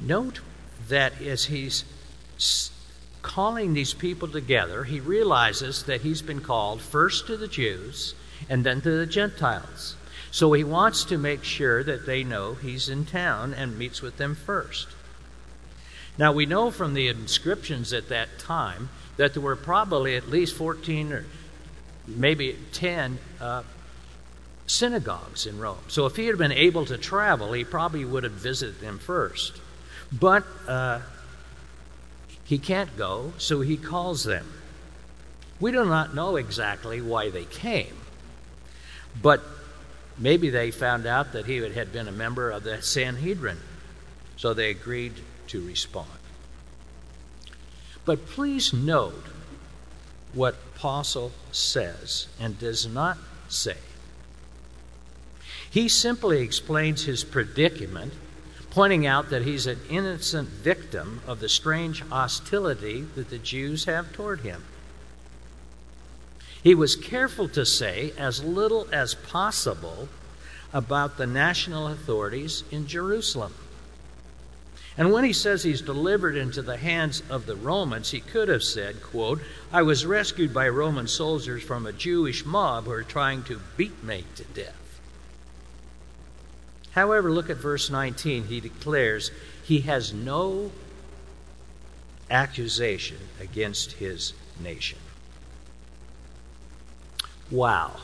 note 0.00 0.40
that 0.88 1.20
as 1.22 1.44
he's 1.44 1.84
calling 3.22 3.74
these 3.74 3.94
people 3.94 4.28
together, 4.28 4.84
he 4.84 5.00
realizes 5.00 5.84
that 5.84 6.02
he's 6.02 6.22
been 6.22 6.40
called 6.40 6.80
first 6.80 7.26
to 7.26 7.36
the 7.36 7.48
Jews 7.48 8.14
and 8.48 8.64
then 8.64 8.80
to 8.80 8.90
the 8.90 9.06
Gentiles. 9.06 9.96
So 10.30 10.52
he 10.52 10.64
wants 10.64 11.04
to 11.04 11.18
make 11.18 11.44
sure 11.44 11.82
that 11.82 12.06
they 12.06 12.22
know 12.22 12.54
he's 12.54 12.88
in 12.88 13.04
town 13.06 13.54
and 13.54 13.78
meets 13.78 14.02
with 14.02 14.16
them 14.16 14.34
first. 14.34 14.88
Now, 16.18 16.32
we 16.32 16.46
know 16.46 16.70
from 16.70 16.94
the 16.94 17.08
inscriptions 17.08 17.92
at 17.92 18.08
that 18.08 18.38
time 18.38 18.88
that 19.16 19.34
there 19.34 19.42
were 19.42 19.56
probably 19.56 20.16
at 20.16 20.28
least 20.28 20.56
14 20.56 21.12
or 21.12 21.24
maybe 22.06 22.56
10 22.72 23.18
uh, 23.40 23.62
synagogues 24.66 25.46
in 25.46 25.58
Rome. 25.58 25.78
So 25.88 26.06
if 26.06 26.16
he 26.16 26.26
had 26.26 26.38
been 26.38 26.52
able 26.52 26.86
to 26.86 26.98
travel, 26.98 27.52
he 27.52 27.64
probably 27.64 28.04
would 28.04 28.24
have 28.24 28.32
visited 28.32 28.80
them 28.80 28.98
first. 28.98 29.60
But 30.12 30.44
uh, 30.66 31.00
he 32.44 32.58
can't 32.58 32.96
go, 32.96 33.32
so 33.38 33.60
he 33.60 33.76
calls 33.76 34.24
them. 34.24 34.46
We 35.58 35.72
do 35.72 35.84
not 35.84 36.14
know 36.14 36.36
exactly 36.36 37.00
why 37.00 37.30
they 37.30 37.44
came, 37.44 37.96
but 39.20 39.42
maybe 40.18 40.50
they 40.50 40.70
found 40.70 41.06
out 41.06 41.32
that 41.32 41.46
he 41.46 41.56
had 41.56 41.92
been 41.92 42.08
a 42.08 42.12
member 42.12 42.50
of 42.50 42.62
the 42.62 42.82
Sanhedrin, 42.82 43.58
so 44.36 44.52
they 44.52 44.70
agreed 44.70 45.14
to 45.48 45.66
respond. 45.66 46.08
But 48.04 48.26
please 48.26 48.72
note 48.72 49.24
what 50.32 50.54
Apostle 50.76 51.32
says 51.50 52.28
and 52.38 52.58
does 52.58 52.86
not 52.86 53.16
say. 53.48 53.76
He 55.76 55.90
simply 55.90 56.40
explains 56.40 57.04
his 57.04 57.22
predicament 57.22 58.14
pointing 58.70 59.06
out 59.06 59.28
that 59.28 59.42
he's 59.42 59.66
an 59.66 59.78
innocent 59.90 60.48
victim 60.48 61.20
of 61.26 61.38
the 61.40 61.50
strange 61.50 62.00
hostility 62.00 63.02
that 63.14 63.28
the 63.28 63.36
Jews 63.36 63.84
have 63.84 64.10
toward 64.10 64.40
him. 64.40 64.64
He 66.62 66.74
was 66.74 66.96
careful 66.96 67.46
to 67.50 67.66
say 67.66 68.14
as 68.16 68.42
little 68.42 68.88
as 68.90 69.16
possible 69.16 70.08
about 70.72 71.18
the 71.18 71.26
national 71.26 71.88
authorities 71.88 72.64
in 72.70 72.86
Jerusalem. 72.86 73.52
And 74.96 75.12
when 75.12 75.24
he 75.24 75.34
says 75.34 75.62
he's 75.62 75.82
delivered 75.82 76.38
into 76.38 76.62
the 76.62 76.78
hands 76.78 77.22
of 77.28 77.44
the 77.44 77.54
Romans, 77.54 78.12
he 78.12 78.20
could 78.20 78.48
have 78.48 78.62
said, 78.62 79.02
quote, 79.02 79.42
I 79.70 79.82
was 79.82 80.06
rescued 80.06 80.54
by 80.54 80.70
Roman 80.70 81.06
soldiers 81.06 81.62
from 81.62 81.84
a 81.84 81.92
Jewish 81.92 82.46
mob 82.46 82.84
who 82.84 82.92
are 82.92 83.02
trying 83.02 83.42
to 83.42 83.60
beat 83.76 84.02
me 84.02 84.24
to 84.36 84.44
death. 84.44 84.85
However, 86.96 87.30
look 87.30 87.50
at 87.50 87.58
verse 87.58 87.90
19. 87.90 88.46
He 88.46 88.58
declares 88.58 89.30
he 89.62 89.80
has 89.80 90.14
no 90.14 90.72
accusation 92.30 93.18
against 93.38 93.92
his 93.92 94.32
nation. 94.58 94.98
Wow. 97.50 97.96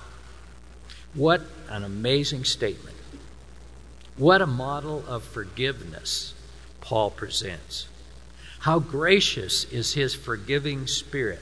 What 1.15 1.41
an 1.71 1.85
amazing 1.85 2.45
statement. 2.45 2.97
What 4.19 4.43
a 4.43 4.47
model 4.47 5.03
of 5.09 5.25
forgiveness 5.25 6.35
Paul 6.83 7.11
presents. 7.11 7.89
How 8.61 8.79
gracious 8.79 9.65
is 9.65 9.95
his 9.95 10.15
forgiving 10.15 10.87
spirit. 10.87 11.41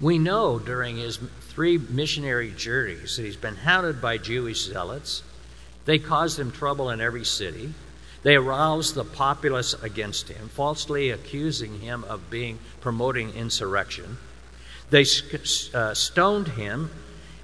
We 0.00 0.18
know 0.18 0.58
during 0.58 0.96
his 0.96 1.18
three 1.50 1.76
missionary 1.76 2.50
journeys 2.50 3.16
that 3.16 3.24
he's 3.24 3.36
been 3.36 3.56
hounded 3.56 4.00
by 4.00 4.16
Jewish 4.16 4.64
zealots 4.64 5.22
they 5.84 5.98
caused 5.98 6.38
him 6.38 6.52
trouble 6.52 6.90
in 6.90 7.00
every 7.00 7.24
city. 7.24 7.72
They 8.22 8.36
aroused 8.36 8.94
the 8.94 9.04
populace 9.04 9.74
against 9.74 10.28
him, 10.28 10.48
falsely 10.48 11.10
accusing 11.10 11.80
him 11.80 12.04
of 12.04 12.30
being 12.30 12.58
promoting 12.80 13.30
insurrection. 13.30 14.18
They 14.90 15.04
uh, 15.74 15.94
stoned 15.94 16.48
him 16.48 16.90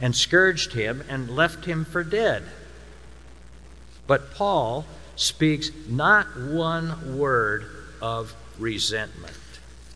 and 0.00 0.14
scourged 0.16 0.72
him 0.72 1.04
and 1.08 1.30
left 1.30 1.64
him 1.64 1.84
for 1.84 2.02
dead. 2.02 2.42
But 4.06 4.34
Paul 4.34 4.84
speaks 5.16 5.70
not 5.88 6.26
one 6.38 7.16
word 7.16 7.66
of 8.02 8.34
resentment 8.58 9.36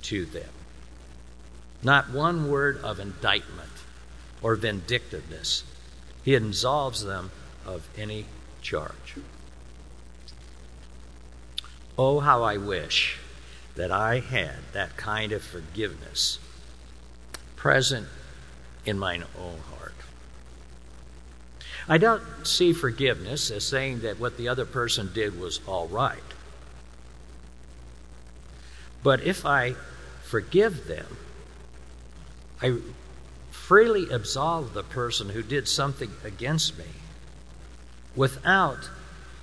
to 0.03 0.24
them, 0.24 0.48
not 1.83 2.11
one 2.11 2.51
word 2.51 2.79
of 2.83 3.01
indictment 3.01 3.68
or 4.40 4.55
vindictiveness. 4.57 5.64
He 6.24 6.35
absolves 6.35 7.05
them 7.05 7.31
of 7.68 7.87
any 7.98 8.24
charge. 8.62 9.16
Oh, 11.98 12.20
how 12.20 12.42
I 12.42 12.57
wish 12.57 13.18
that 13.76 13.92
I 13.92 14.20
had 14.20 14.57
that 14.72 14.96
kind 14.96 15.33
of 15.33 15.42
forgiveness 15.42 16.38
present 17.57 18.07
in 18.87 18.98
mine 18.98 19.24
own 19.38 19.59
heart. 19.76 19.94
I 21.88 21.98
don't 21.98 22.22
see 22.44 22.72
forgiveness 22.72 23.50
as 23.50 23.66
saying 23.66 24.00
that 24.00 24.18
what 24.18 24.37
the 24.37 24.48
other 24.48 24.64
person 24.64 25.11
did 25.12 25.38
was 25.38 25.61
all 25.66 25.88
right. 25.88 26.18
But 29.02 29.22
if 29.22 29.44
I 29.44 29.74
forgive 30.22 30.87
them, 30.87 31.18
I 32.62 32.78
freely 33.50 34.09
absolve 34.11 34.72
the 34.72 34.83
person 34.83 35.31
who 35.31 35.42
did 35.42 35.68
something 35.68 36.11
against 36.24 36.78
me 36.78 36.87
without 38.18 38.90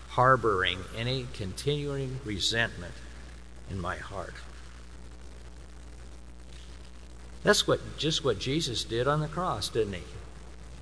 harboring 0.10 0.78
any 0.98 1.26
continuing 1.34 2.20
resentment 2.26 2.94
in 3.72 3.80
my 3.80 3.96
heart. 3.96 4.34
That's 7.42 7.66
what 7.66 7.98
just 7.98 8.26
what 8.26 8.38
Jesus 8.38 8.84
did 8.84 9.08
on 9.08 9.22
the 9.22 9.30
cross, 9.30 9.70
didn't 9.70 9.94
he? 9.94 10.04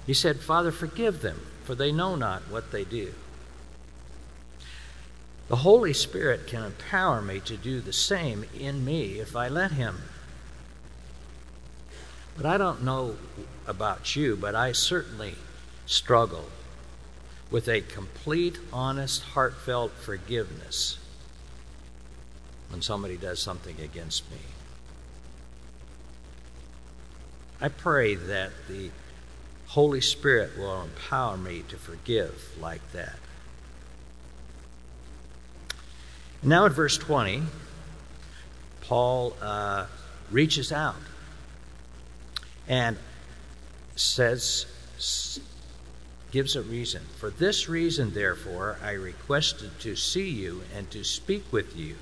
He 0.08 0.14
said, 0.16 0.42
"Father, 0.42 0.72
forgive 0.72 1.22
them, 1.22 1.46
for 1.66 1.76
they 1.76 1.92
know 1.92 2.16
not 2.16 2.50
what 2.50 2.72
they 2.72 2.84
do." 2.84 3.14
The 5.48 5.58
Holy 5.58 5.94
Spirit 5.94 6.48
can 6.48 6.64
empower 6.64 7.22
me 7.22 7.42
to 7.42 7.56
do 7.56 7.80
the 7.80 7.94
same 7.94 8.44
in 8.56 8.84
me 8.84 9.20
if 9.20 9.36
I 9.36 9.50
let 9.50 9.74
him. 9.74 10.02
But 12.36 12.48
I 12.48 12.58
don't 12.58 12.82
know 12.82 13.18
about 13.68 14.16
you, 14.16 14.36
but 14.36 14.56
I 14.56 14.72
certainly 14.72 15.36
struggle 15.86 16.50
with 17.54 17.70
a 17.70 17.82
complete, 17.82 18.58
honest, 18.74 19.22
heartfelt 19.22 19.92
forgiveness 19.92 20.98
when 22.70 22.82
somebody 22.82 23.16
does 23.16 23.40
something 23.40 23.80
against 23.80 24.30
me. 24.32 24.40
I 27.62 27.68
pray 27.68 28.16
that 28.16 28.50
the 28.68 28.90
Holy 29.68 30.02
Spirit 30.02 30.58
will 30.58 30.82
empower 30.82 31.38
me 31.38 31.64
to 31.70 31.78
forgive 31.78 32.58
like 32.60 32.82
that. 32.94 33.20
Now, 36.42 36.66
in 36.66 36.74
verse 36.74 36.98
20, 36.98 37.44
Paul 38.82 39.38
uh, 39.40 39.86
reaches 40.32 40.72
out 40.72 40.96
and 42.68 42.98
says, 43.96 44.66
gives 46.34 46.56
a 46.56 46.64
reason. 46.64 47.04
For 47.18 47.30
this 47.30 47.70
reason, 47.70 48.12
therefore, 48.16 48.78
I 48.84 48.94
requested 48.94 49.80
to 49.82 49.96
see 49.96 50.28
you 50.28 50.64
and 50.76 50.90
to 50.90 51.04
speak 51.04 51.44
with 51.52 51.78
you, 51.78 51.96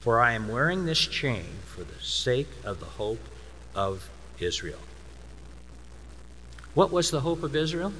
for 0.00 0.18
I 0.18 0.32
am 0.32 0.48
wearing 0.48 0.86
this 0.86 0.98
chain 0.98 1.44
for 1.66 1.84
the 1.84 2.00
sake 2.00 2.48
of 2.64 2.80
the 2.80 2.86
hope 2.86 3.20
of 3.74 4.08
Israel. 4.40 4.78
What 6.72 6.90
was 6.90 7.10
the 7.10 7.20
hope 7.20 7.42
of 7.42 7.54
Israel? 7.54 7.92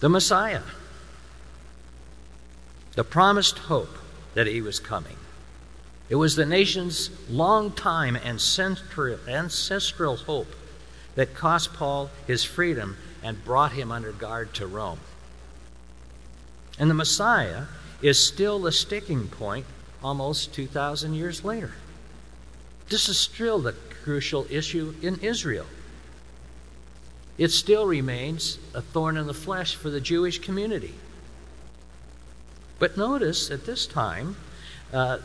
The 0.00 0.10
Messiah. 0.10 0.62
The 2.96 3.04
promised 3.04 3.56
hope 3.56 3.96
that 4.34 4.46
he 4.46 4.60
was 4.60 4.78
coming. 4.78 5.16
It 6.10 6.16
was 6.16 6.36
the 6.36 6.44
nation's 6.44 7.08
long 7.30 7.72
time 7.72 8.16
ancestral, 8.16 9.18
ancestral 9.26 10.16
hope 10.16 10.54
that 11.14 11.34
cost 11.34 11.72
Paul 11.72 12.10
his 12.26 12.44
freedom 12.44 12.98
and 13.22 13.44
brought 13.44 13.72
him 13.72 13.92
under 13.92 14.12
guard 14.12 14.54
to 14.54 14.66
Rome. 14.66 15.00
And 16.78 16.88
the 16.88 16.94
Messiah 16.94 17.64
is 18.00 18.18
still 18.18 18.58
the 18.58 18.72
sticking 18.72 19.28
point 19.28 19.66
almost 20.02 20.54
2,000 20.54 21.14
years 21.14 21.44
later. 21.44 21.72
This 22.88 23.08
is 23.08 23.18
still 23.18 23.58
the 23.58 23.74
crucial 24.02 24.46
issue 24.50 24.94
in 25.02 25.18
Israel 25.20 25.66
it 27.40 27.50
still 27.50 27.86
remains 27.86 28.58
a 28.74 28.82
thorn 28.82 29.16
in 29.16 29.26
the 29.26 29.32
flesh 29.32 29.74
for 29.74 29.88
the 29.88 29.98
Jewish 29.98 30.40
community. 30.40 30.92
But 32.78 32.98
notice 32.98 33.50
at 33.50 33.64
this 33.64 33.86
time, 33.86 34.36
uh, 34.92 35.20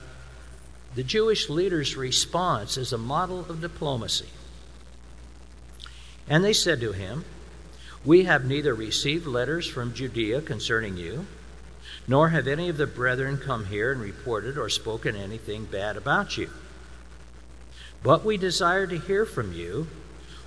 the 0.96 1.04
Jewish 1.04 1.50
leaders' 1.50 1.98
response 1.98 2.78
is 2.78 2.94
a 2.94 2.98
model 2.98 3.42
of 3.42 3.60
diplomacy. 3.60 4.30
And 6.30 6.42
they 6.42 6.54
said 6.54 6.80
to 6.80 6.94
him, 6.94 7.26
We 8.06 8.24
have 8.26 8.46
neither 8.46 8.74
received 8.74 9.26
letters 9.26 9.68
from 9.68 9.94
Judea 9.94 10.42
concerning 10.42 10.96
you, 10.96 11.26
nor 12.08 12.30
have 12.30 12.48
any 12.48 12.70
of 12.70 12.78
the 12.78 12.88
brethren 12.88 13.38
come 13.38 13.66
here 13.66 13.92
and 13.92 14.00
reported 14.00 14.58
or 14.58 14.70
spoken 14.70 15.16
anything 15.16 15.66
bad 15.66 15.98
about 15.98 16.38
you. 16.38 16.52
But 18.04 18.24
we 18.24 18.38
desire 18.38 18.86
to 18.86 19.00
hear 19.00 19.26
from 19.26 19.54
you 19.54 19.88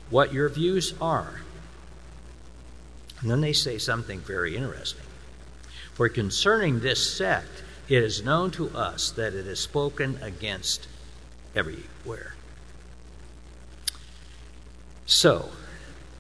what 0.09 0.33
your 0.33 0.49
views 0.49 0.95
are 1.01 1.41
and 3.21 3.31
then 3.31 3.41
they 3.41 3.53
say 3.53 3.79
something 3.79 4.21
very 4.21 4.57
interesting. 4.57 5.05
For 5.95 6.09
concerning 6.09 6.81
this 6.81 7.13
sect, 7.13 7.65
it 7.89 8.03
is 8.03 8.25
known 8.25 8.51
to 8.53 8.71
us 8.71 9.11
that 9.13 9.35
it 9.35 9.47
is 9.47 9.59
spoken 9.59 10.19
against 10.23 10.87
everywhere. 11.57 12.35
So, 15.07 15.51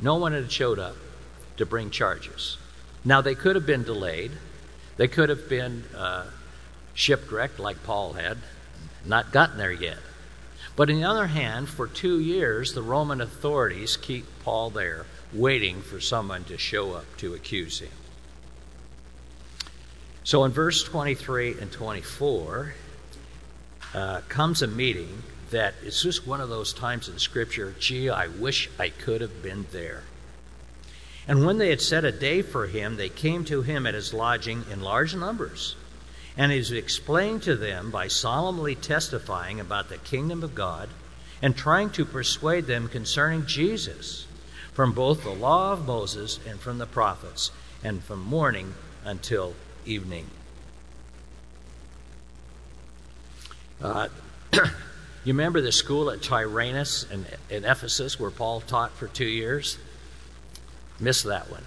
no 0.00 0.16
one 0.16 0.32
had 0.32 0.50
showed 0.50 0.78
up 0.78 0.96
to 1.58 1.66
bring 1.66 1.90
charges. 1.90 2.56
Now, 3.04 3.20
they 3.20 3.34
could 3.34 3.54
have 3.54 3.66
been 3.66 3.84
delayed, 3.84 4.32
they 4.96 5.08
could 5.08 5.28
have 5.28 5.48
been 5.48 5.84
uh, 5.96 6.26
shipwrecked 6.94 7.58
like 7.58 7.82
Paul 7.84 8.14
had, 8.14 8.38
not 9.04 9.32
gotten 9.32 9.58
there 9.58 9.72
yet. 9.72 9.98
But 10.74 10.90
on 10.90 10.96
the 10.96 11.04
other 11.04 11.26
hand, 11.26 11.68
for 11.68 11.86
two 11.86 12.20
years, 12.20 12.72
the 12.72 12.82
Roman 12.82 13.20
authorities 13.20 13.96
keep 13.96 14.26
Paul 14.44 14.70
there 14.70 15.06
waiting 15.32 15.82
for 15.82 16.00
someone 16.00 16.44
to 16.44 16.56
show 16.58 16.92
up 16.92 17.04
to 17.18 17.34
accuse 17.34 17.80
him. 17.80 17.90
So 20.24 20.44
in 20.44 20.52
verse 20.52 20.84
23 20.84 21.58
and 21.58 21.72
24 21.72 22.74
uh, 23.94 24.20
comes 24.28 24.62
a 24.62 24.66
meeting 24.66 25.22
that 25.50 25.74
is 25.82 26.02
just 26.02 26.26
one 26.26 26.40
of 26.40 26.48
those 26.48 26.72
times 26.72 27.08
in 27.08 27.18
Scripture, 27.18 27.74
gee, 27.78 28.10
I 28.10 28.28
wish 28.28 28.68
I 28.78 28.90
could 28.90 29.20
have 29.20 29.42
been 29.42 29.66
there. 29.72 30.02
And 31.28 31.44
when 31.44 31.58
they 31.58 31.68
had 31.68 31.82
set 31.82 32.06
a 32.06 32.10
day 32.10 32.40
for 32.40 32.66
him, 32.66 32.96
they 32.96 33.10
came 33.10 33.44
to 33.44 33.60
him 33.60 33.86
at 33.86 33.92
his 33.92 34.14
lodging 34.14 34.64
in 34.72 34.80
large 34.80 35.14
numbers. 35.14 35.76
And 36.38 36.50
he 36.50 36.78
explained 36.78 37.42
to 37.42 37.54
them 37.54 37.90
by 37.90 38.08
solemnly 38.08 38.74
testifying 38.74 39.60
about 39.60 39.90
the 39.90 39.98
kingdom 39.98 40.42
of 40.42 40.54
God 40.54 40.88
and 41.42 41.54
trying 41.54 41.90
to 41.90 42.06
persuade 42.06 42.66
them 42.66 42.88
concerning 42.88 43.44
Jesus 43.44 44.26
from 44.72 44.92
both 44.92 45.24
the 45.24 45.30
law 45.30 45.72
of 45.72 45.86
Moses 45.86 46.38
and 46.48 46.60
from 46.60 46.78
the 46.78 46.86
prophets, 46.86 47.50
and 47.82 48.00
from 48.02 48.20
morning 48.20 48.74
until 49.04 49.54
evening. 49.84 50.24
Uh, 53.82 54.08
you 54.52 54.62
remember 55.26 55.60
the 55.60 55.72
school 55.72 56.12
at 56.12 56.22
Tyrannus 56.22 57.04
in, 57.10 57.26
in 57.50 57.64
Ephesus 57.64 58.20
where 58.20 58.30
Paul 58.30 58.60
taught 58.60 58.92
for 58.92 59.08
two 59.08 59.24
years? 59.24 59.78
Missed 61.00 61.24
that 61.24 61.50
one. 61.50 61.64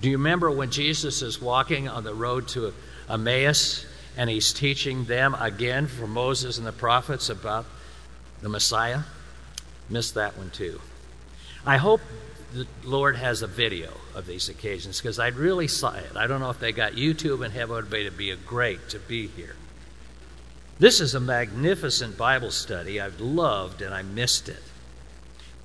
Do 0.00 0.10
you 0.10 0.18
remember 0.18 0.50
when 0.50 0.70
Jesus 0.70 1.22
is 1.22 1.40
walking 1.40 1.88
on 1.88 2.04
the 2.04 2.14
road 2.14 2.48
to 2.48 2.72
Emmaus 3.08 3.86
and 4.16 4.28
he's 4.28 4.52
teaching 4.52 5.04
them 5.04 5.34
again 5.34 5.86
from 5.86 6.10
Moses 6.10 6.58
and 6.58 6.66
the 6.66 6.72
prophets 6.72 7.30
about 7.30 7.66
the 8.42 8.48
Messiah? 8.48 9.00
Missed 9.88 10.14
that 10.14 10.36
one 10.36 10.50
too. 10.50 10.80
I 11.64 11.78
hope 11.78 12.00
the 12.52 12.66
Lord 12.84 13.16
has 13.16 13.42
a 13.42 13.46
video 13.46 13.90
of 14.14 14.26
these 14.26 14.48
occasions 14.48 15.00
because 15.00 15.18
I'd 15.18 15.34
really 15.34 15.68
saw 15.68 15.94
it. 15.94 16.16
I 16.16 16.26
don't 16.26 16.40
know 16.40 16.50
if 16.50 16.60
they 16.60 16.72
got 16.72 16.92
YouTube 16.92 17.44
and 17.44 17.52
have 17.54 17.70
it 17.70 17.90
would 17.90 18.16
be 18.16 18.30
a 18.30 18.36
great 18.36 18.88
to 18.90 18.98
be 18.98 19.26
here. 19.28 19.56
This 20.78 21.00
is 21.00 21.14
a 21.14 21.20
magnificent 21.20 22.18
Bible 22.18 22.50
study 22.50 23.00
I've 23.00 23.20
loved 23.20 23.80
and 23.80 23.94
I 23.94 24.02
missed 24.02 24.48
it. 24.48 24.62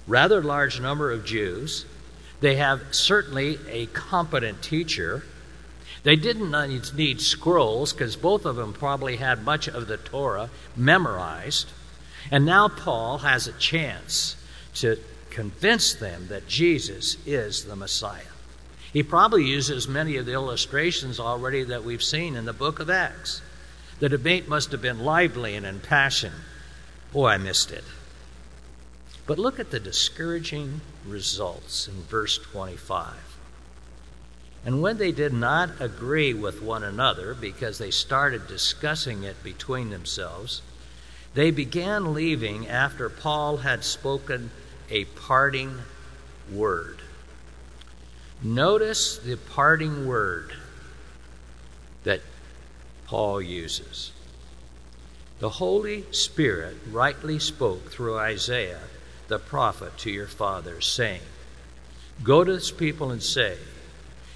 Rather 0.07 0.41
large 0.41 0.79
number 0.79 1.11
of 1.11 1.25
Jews. 1.25 1.85
They 2.41 2.55
have 2.55 2.93
certainly 2.93 3.59
a 3.69 3.85
competent 3.87 4.61
teacher. 4.61 5.23
They 6.03 6.15
didn't 6.15 6.51
need 6.95 7.21
scrolls 7.21 7.93
because 7.93 8.15
both 8.15 8.45
of 8.45 8.55
them 8.55 8.73
probably 8.73 9.17
had 9.17 9.45
much 9.45 9.67
of 9.67 9.87
the 9.87 9.97
Torah 9.97 10.49
memorized. 10.75 11.69
And 12.31 12.45
now 12.45 12.67
Paul 12.67 13.19
has 13.19 13.47
a 13.47 13.53
chance 13.53 14.35
to 14.75 14.97
convince 15.29 15.93
them 15.93 16.27
that 16.27 16.47
Jesus 16.47 17.15
is 17.25 17.65
the 17.65 17.75
Messiah. 17.75 18.21
He 18.91 19.03
probably 19.03 19.45
uses 19.45 19.87
many 19.87 20.17
of 20.17 20.25
the 20.25 20.33
illustrations 20.33 21.19
already 21.19 21.63
that 21.63 21.85
we've 21.85 22.03
seen 22.03 22.35
in 22.35 22.45
the 22.45 22.53
book 22.53 22.79
of 22.79 22.89
Acts. 22.89 23.41
The 23.99 24.09
debate 24.09 24.49
must 24.49 24.71
have 24.71 24.81
been 24.81 24.99
lively 24.99 25.55
and 25.55 25.65
impassioned. 25.65 26.35
Boy, 27.13 27.29
I 27.29 27.37
missed 27.37 27.71
it. 27.71 27.83
But 29.25 29.39
look 29.39 29.59
at 29.59 29.71
the 29.71 29.79
discouraging 29.79 30.81
results 31.05 31.87
in 31.87 32.03
verse 32.03 32.37
25. 32.37 33.31
And 34.65 34.81
when 34.81 34.97
they 34.97 35.11
did 35.11 35.33
not 35.33 35.69
agree 35.79 36.33
with 36.33 36.61
one 36.61 36.83
another 36.83 37.33
because 37.33 37.77
they 37.77 37.91
started 37.91 38.47
discussing 38.47 39.23
it 39.23 39.43
between 39.43 39.89
themselves, 39.89 40.61
they 41.33 41.49
began 41.49 42.13
leaving 42.13 42.67
after 42.67 43.09
Paul 43.09 43.57
had 43.57 43.83
spoken 43.83 44.51
a 44.89 45.05
parting 45.05 45.79
word. 46.51 46.99
Notice 48.43 49.17
the 49.17 49.37
parting 49.37 50.05
word 50.05 50.53
that 52.03 52.21
Paul 53.05 53.41
uses. 53.41 54.11
The 55.39 55.49
Holy 55.49 56.05
Spirit 56.11 56.77
rightly 56.91 57.39
spoke 57.39 57.91
through 57.91 58.17
Isaiah 58.17 58.81
the 59.31 59.39
prophet 59.39 59.97
to 59.97 60.11
your 60.11 60.27
fathers, 60.27 60.85
saying, 60.85 61.21
Go 62.21 62.43
to 62.43 62.53
this 62.53 62.69
people 62.69 63.11
and 63.11 63.23
say, 63.23 63.57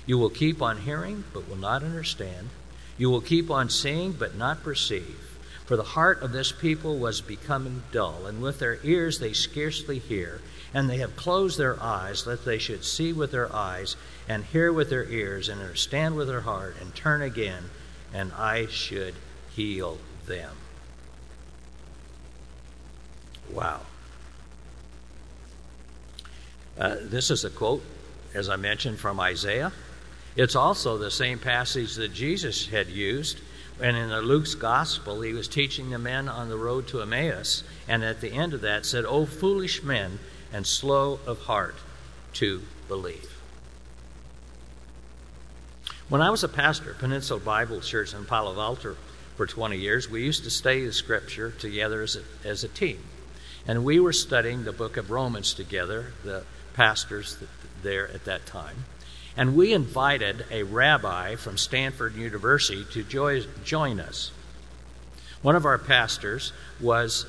You 0.05 0.17
will 0.17 0.29
keep 0.29 0.62
on 0.62 0.77
hearing, 0.77 1.25
but 1.34 1.49
will 1.49 1.58
not 1.58 1.84
understand. 1.84 2.49
You 2.97 3.10
will 3.10 3.21
keep 3.21 3.51
on 3.51 3.69
seeing, 3.69 4.13
but 4.13 4.36
not 4.36 4.63
perceive. 4.63 5.38
For 5.65 5.75
the 5.75 5.84
heart 5.84 6.21
of 6.21 6.31
this 6.31 6.53
people 6.53 6.97
was 6.97 7.19
becoming 7.19 7.84
dull, 7.91 8.25
and 8.25 8.41
with 8.41 8.60
their 8.60 8.79
ears 8.84 9.19
they 9.19 9.34
scarcely 9.34 9.99
hear, 9.99 10.39
and 10.73 10.89
they 10.89 10.99
have 10.99 11.17
closed 11.17 11.58
their 11.58 11.81
eyes, 11.84 12.23
that 12.23 12.45
they 12.45 12.58
should 12.58 12.86
see 12.86 13.12
with 13.12 13.31
their 13.31 13.53
eyes, 13.53 13.97
and 14.29 14.45
hear 14.45 14.71
with 14.71 14.89
their 14.89 15.03
ears, 15.10 15.49
and 15.49 15.60
understand 15.60 16.15
with 16.15 16.29
their 16.29 16.41
heart, 16.41 16.77
and 16.79 16.95
turn 16.95 17.21
again, 17.21 17.65
and 18.13 18.31
I 18.31 18.67
should 18.67 19.15
heal 19.53 19.97
them. 20.25 20.55
Wow. 23.51 23.81
Uh, 26.77 26.95
this 27.01 27.31
is 27.31 27.45
a 27.45 27.49
quote 27.49 27.83
as 28.35 28.49
I 28.49 28.57
mentioned, 28.57 28.99
from 28.99 29.19
Isaiah. 29.19 29.71
It's 30.35 30.55
also 30.55 30.97
the 30.97 31.09
same 31.09 31.39
passage 31.39 31.95
that 31.95 32.13
Jesus 32.13 32.67
had 32.67 32.88
used. 32.89 33.39
And 33.81 33.95
in 33.95 34.09
Luke's 34.19 34.55
gospel, 34.55 35.21
he 35.21 35.33
was 35.33 35.47
teaching 35.47 35.89
the 35.89 35.99
men 35.99 36.29
on 36.29 36.49
the 36.49 36.57
road 36.57 36.88
to 36.89 37.01
Emmaus. 37.01 37.63
And 37.88 38.03
at 38.03 38.21
the 38.21 38.31
end 38.31 38.53
of 38.53 38.61
that 38.61 38.85
said, 38.85 39.05
O 39.05 39.25
foolish 39.25 39.81
men 39.83 40.19
and 40.53 40.67
slow 40.67 41.19
of 41.25 41.39
heart 41.39 41.75
to 42.33 42.61
believe. 42.88 43.31
When 46.07 46.21
I 46.21 46.29
was 46.29 46.43
a 46.43 46.49
pastor 46.49 46.91
at 46.91 46.99
Peninsula 46.99 47.39
Bible 47.39 47.79
Church 47.79 48.13
in 48.13 48.25
Palo 48.25 48.59
Alto 48.59 48.95
for 49.38 49.47
20 49.47 49.77
years, 49.77 50.09
we 50.09 50.23
used 50.23 50.43
to 50.43 50.49
study 50.49 50.85
the 50.85 50.93
scripture 50.93 51.51
together 51.51 52.01
as 52.01 52.17
a, 52.17 52.47
as 52.47 52.63
a 52.63 52.67
team. 52.67 52.99
And 53.67 53.83
we 53.83 53.99
were 53.99 54.13
studying 54.13 54.63
the 54.63 54.71
book 54.71 54.97
of 54.97 55.09
Romans 55.09 55.53
together, 55.53 56.13
the 56.23 56.43
pastors 56.75 57.38
there 57.83 58.07
at 58.09 58.25
that 58.25 58.45
time. 58.45 58.85
And 59.38 59.55
we 59.55 59.73
invited 59.73 60.45
a 60.49 60.63
rabbi 60.63 61.35
from 61.35 61.57
Stanford 61.57 62.15
University 62.15 62.85
to 62.91 63.03
join 63.63 63.99
us. 63.99 64.31
One 65.41 65.55
of 65.55 65.65
our 65.65 65.77
pastors 65.77 66.53
was 66.79 67.25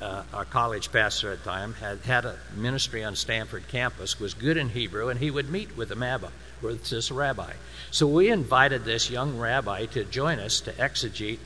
uh, 0.00 0.24
our 0.32 0.44
college 0.44 0.90
pastor 0.90 1.32
at 1.32 1.44
the 1.44 1.50
time, 1.50 1.74
had 1.74 1.98
had 2.00 2.24
a 2.24 2.36
ministry 2.56 3.04
on 3.04 3.14
Stanford 3.14 3.68
campus, 3.68 4.18
was 4.18 4.34
good 4.34 4.56
in 4.56 4.68
Hebrew, 4.68 5.08
and 5.08 5.20
he 5.20 5.30
would 5.30 5.50
meet 5.50 5.76
with 5.76 5.92
rabbi, 5.92 6.28
with 6.60 6.88
this 6.90 7.10
rabbi. 7.10 7.52
So 7.90 8.06
we 8.06 8.30
invited 8.30 8.84
this 8.84 9.10
young 9.10 9.38
rabbi 9.38 9.86
to 9.86 10.04
join 10.04 10.38
us 10.38 10.60
to 10.62 10.72
exegete 10.72 11.38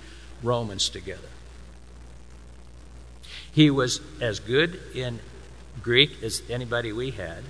Romans 0.42 0.88
together. 0.88 1.29
He 3.53 3.70
was 3.70 4.01
as 4.20 4.40
good 4.40 4.81
in 4.94 5.20
Greek 5.83 6.23
as 6.23 6.43
anybody 6.49 6.93
we 6.93 7.11
had. 7.11 7.45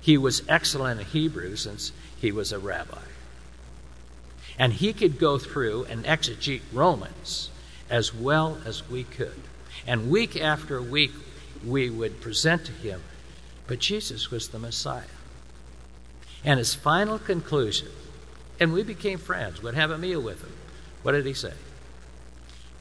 He 0.00 0.18
was 0.18 0.42
excellent 0.48 1.00
in 1.00 1.06
Hebrew 1.06 1.56
since 1.56 1.92
he 2.20 2.30
was 2.30 2.52
a 2.52 2.58
rabbi. 2.58 2.98
And 4.58 4.72
he 4.72 4.92
could 4.92 5.18
go 5.18 5.38
through 5.38 5.84
and 5.84 6.04
exegete 6.04 6.62
Romans 6.72 7.50
as 7.90 8.14
well 8.14 8.58
as 8.64 8.88
we 8.88 9.04
could. 9.04 9.40
And 9.86 10.10
week 10.10 10.40
after 10.40 10.80
week, 10.80 11.12
we 11.64 11.90
would 11.90 12.20
present 12.20 12.64
to 12.66 12.72
him, 12.72 13.02
but 13.66 13.78
Jesus 13.78 14.30
was 14.30 14.48
the 14.48 14.58
Messiah. 14.58 15.02
And 16.44 16.58
his 16.58 16.74
final 16.74 17.18
conclusion, 17.18 17.88
and 18.60 18.72
we 18.72 18.82
became 18.82 19.18
friends, 19.18 19.62
would 19.62 19.74
have 19.74 19.90
a 19.90 19.98
meal 19.98 20.20
with 20.20 20.42
him. 20.42 20.52
What 21.02 21.12
did 21.12 21.26
he 21.26 21.34
say? 21.34 21.54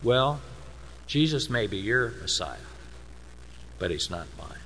Well, 0.01 0.41
Jesus 1.07 1.49
may 1.49 1.67
be 1.67 1.77
your 1.77 2.09
Messiah, 2.21 2.57
but 3.79 3.91
he's 3.91 4.09
not 4.09 4.27
mine. 4.37 4.62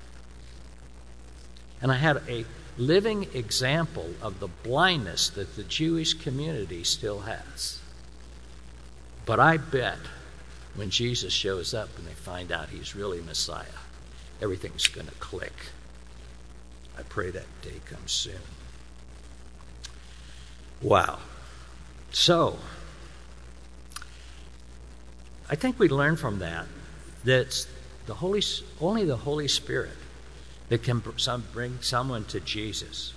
And 1.82 1.92
I 1.92 1.96
had 1.96 2.22
a 2.28 2.46
living 2.78 3.28
example 3.34 4.10
of 4.22 4.40
the 4.40 4.48
blindness 4.48 5.30
that 5.30 5.56
the 5.56 5.64
Jewish 5.64 6.14
community 6.14 6.84
still 6.84 7.22
has. 7.22 7.80
But 9.26 9.40
I 9.40 9.58
bet 9.58 9.98
when 10.76 10.90
Jesus 10.90 11.34
shows 11.34 11.74
up 11.74 11.90
and 11.98 12.08
they 12.08 12.14
find 12.14 12.52
out 12.52 12.70
he's 12.70 12.96
really 12.96 13.22
Messiah, 13.22 13.66
everything's 14.42 14.88
going 14.88 15.08
to 15.08 15.14
click. 15.16 15.54
I 16.98 17.04
pray 17.04 17.32
that 17.32 17.46
day 17.62 17.82
comes 17.86 18.12
soon. 18.12 18.36
Wow. 20.82 21.20
So, 22.12 22.58
I 25.50 25.56
think 25.56 25.80
we 25.80 25.90
learn 25.90 26.16
from 26.16 26.40
that 26.40 26.66
that 27.24 27.68
the 28.06 28.16
Holy, 28.16 28.42
only 28.80 29.04
the 29.04 29.18
Holy 29.18 29.48
Spirit 29.48 29.98
that 30.70 30.84
can 30.84 31.02
bring 31.54 31.80
someone 31.82 32.26
to 32.26 32.40
Jesus. 32.40 33.14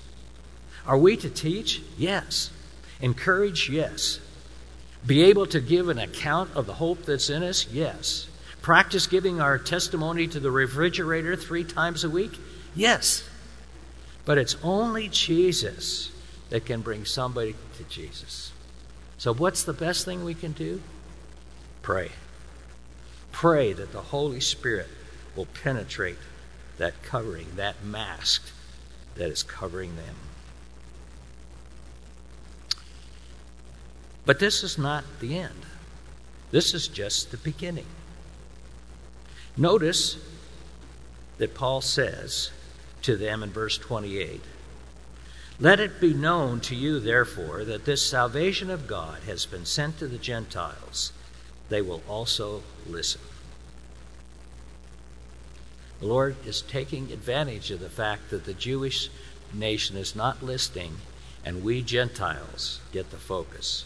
Are 0.86 0.98
we 0.98 1.16
to 1.16 1.28
teach? 1.28 1.82
Yes. 1.98 2.50
Encourage? 3.00 3.68
Yes. 3.68 4.20
Be 5.06 5.22
able 5.24 5.46
to 5.46 5.60
give 5.60 5.88
an 5.88 5.98
account 5.98 6.50
of 6.54 6.66
the 6.66 6.74
hope 6.74 7.04
that's 7.04 7.30
in 7.30 7.42
us? 7.42 7.66
Yes. 7.70 8.28
Practice 8.62 9.06
giving 9.06 9.40
our 9.40 9.58
testimony 9.58 10.26
to 10.28 10.40
the 10.40 10.50
refrigerator 10.50 11.36
three 11.36 11.64
times 11.64 12.04
a 12.04 12.10
week? 12.10 12.32
Yes. 12.74 13.24
But 14.24 14.38
it's 14.38 14.56
only 14.62 15.08
Jesus 15.08 16.12
that 16.50 16.66
can 16.66 16.82
bring 16.82 17.04
somebody 17.04 17.54
to 17.78 17.84
Jesus. 17.84 18.52
So, 19.16 19.32
what's 19.32 19.64
the 19.64 19.72
best 19.72 20.04
thing 20.04 20.24
we 20.24 20.34
can 20.34 20.52
do? 20.52 20.82
Pray. 21.82 22.10
Pray 23.32 23.72
that 23.72 23.92
the 23.92 24.00
Holy 24.00 24.40
Spirit 24.40 24.88
will 25.34 25.46
penetrate 25.46 26.18
that 26.80 27.02
covering, 27.02 27.46
that 27.56 27.84
mask 27.84 28.42
that 29.14 29.28
is 29.28 29.42
covering 29.42 29.96
them. 29.96 30.14
But 34.24 34.38
this 34.38 34.62
is 34.62 34.78
not 34.78 35.04
the 35.20 35.38
end. 35.38 35.66
This 36.50 36.72
is 36.72 36.88
just 36.88 37.30
the 37.30 37.36
beginning. 37.36 37.84
Notice 39.58 40.16
that 41.36 41.54
Paul 41.54 41.82
says 41.82 42.50
to 43.02 43.14
them 43.14 43.42
in 43.42 43.50
verse 43.50 43.76
28 43.76 44.40
Let 45.58 45.80
it 45.80 46.00
be 46.00 46.14
known 46.14 46.60
to 46.60 46.74
you, 46.74 46.98
therefore, 46.98 47.62
that 47.64 47.84
this 47.84 48.06
salvation 48.06 48.70
of 48.70 48.86
God 48.86 49.24
has 49.24 49.44
been 49.44 49.66
sent 49.66 49.98
to 49.98 50.08
the 50.08 50.16
Gentiles. 50.16 51.12
They 51.68 51.82
will 51.82 52.02
also 52.08 52.62
listen. 52.86 53.20
The 56.00 56.06
Lord 56.06 56.36
is 56.46 56.62
taking 56.62 57.12
advantage 57.12 57.70
of 57.70 57.80
the 57.80 57.90
fact 57.90 58.30
that 58.30 58.44
the 58.44 58.54
Jewish 58.54 59.10
nation 59.52 59.96
is 59.96 60.16
not 60.16 60.42
listening, 60.42 60.96
and 61.44 61.62
we 61.62 61.82
Gentiles 61.82 62.80
get 62.90 63.10
the 63.10 63.18
focus. 63.18 63.84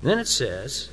And 0.00 0.10
then 0.10 0.20
it 0.20 0.28
says 0.28 0.90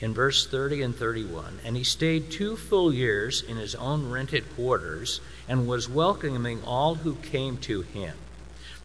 in 0.00 0.12
verse 0.12 0.44
30 0.44 0.82
and 0.82 0.96
31 0.96 1.60
And 1.64 1.76
he 1.76 1.84
stayed 1.84 2.32
two 2.32 2.56
full 2.56 2.92
years 2.92 3.42
in 3.42 3.56
his 3.58 3.76
own 3.76 4.10
rented 4.10 4.52
quarters 4.56 5.20
and 5.48 5.68
was 5.68 5.88
welcoming 5.88 6.62
all 6.64 6.96
who 6.96 7.14
came 7.14 7.58
to 7.58 7.82
him, 7.82 8.16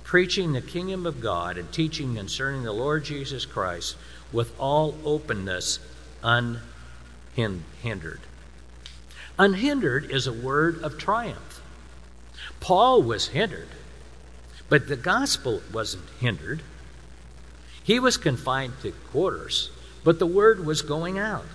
preaching 0.03 0.53
the 0.53 0.61
kingdom 0.61 1.07
of 1.07 1.19
God 1.19 1.57
and 1.57 1.71
teaching 1.71 2.15
concerning 2.15 2.61
the 2.61 2.71
Lord 2.71 3.05
Jesus 3.05 3.45
Christ 3.45 3.95
with 4.31 4.53
all 4.59 4.95
openness 5.03 5.79
unhindered. 6.21 8.19
Unhindered 9.37 10.09
is 10.09 10.27
a 10.27 10.33
word 10.33 10.81
of 10.81 10.97
triumph. 10.97 11.61
Paul 12.59 13.01
was 13.01 13.27
hindered, 13.27 13.67
but 14.69 14.87
the 14.87 14.95
gospel 14.95 15.61
wasn't 15.73 16.09
hindered. 16.19 16.61
He 17.83 17.99
was 17.99 18.17
confined 18.17 18.73
to 18.81 18.91
quarters, 18.91 19.69
but 20.03 20.19
the 20.19 20.25
word 20.25 20.65
was 20.65 20.81
going 20.81 21.19
out. 21.19 21.45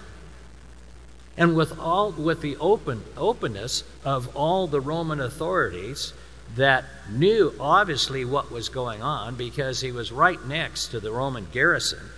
And 1.37 1.57
with 1.57 1.79
all 1.79 2.13
with 2.13 2.43
the 2.43 2.57
open 2.59 3.03
openness 3.17 3.83
of 4.05 4.37
all 4.37 4.67
the 4.67 4.81
Roman 4.81 5.21
authorities 5.21 6.13
that 6.57 6.85
knew 7.11 7.55
obviously 7.59 8.25
what 8.25 8.51
was 8.51 8.69
going 8.69 9.03
on 9.03 9.37
because 9.37 9.81
he 9.81 9.93
was 9.93 10.13
right 10.13 10.45
next 10.47 10.89
to 10.89 11.01
the 11.01 11.13
Roman 11.13 11.47
garrison 11.53 12.11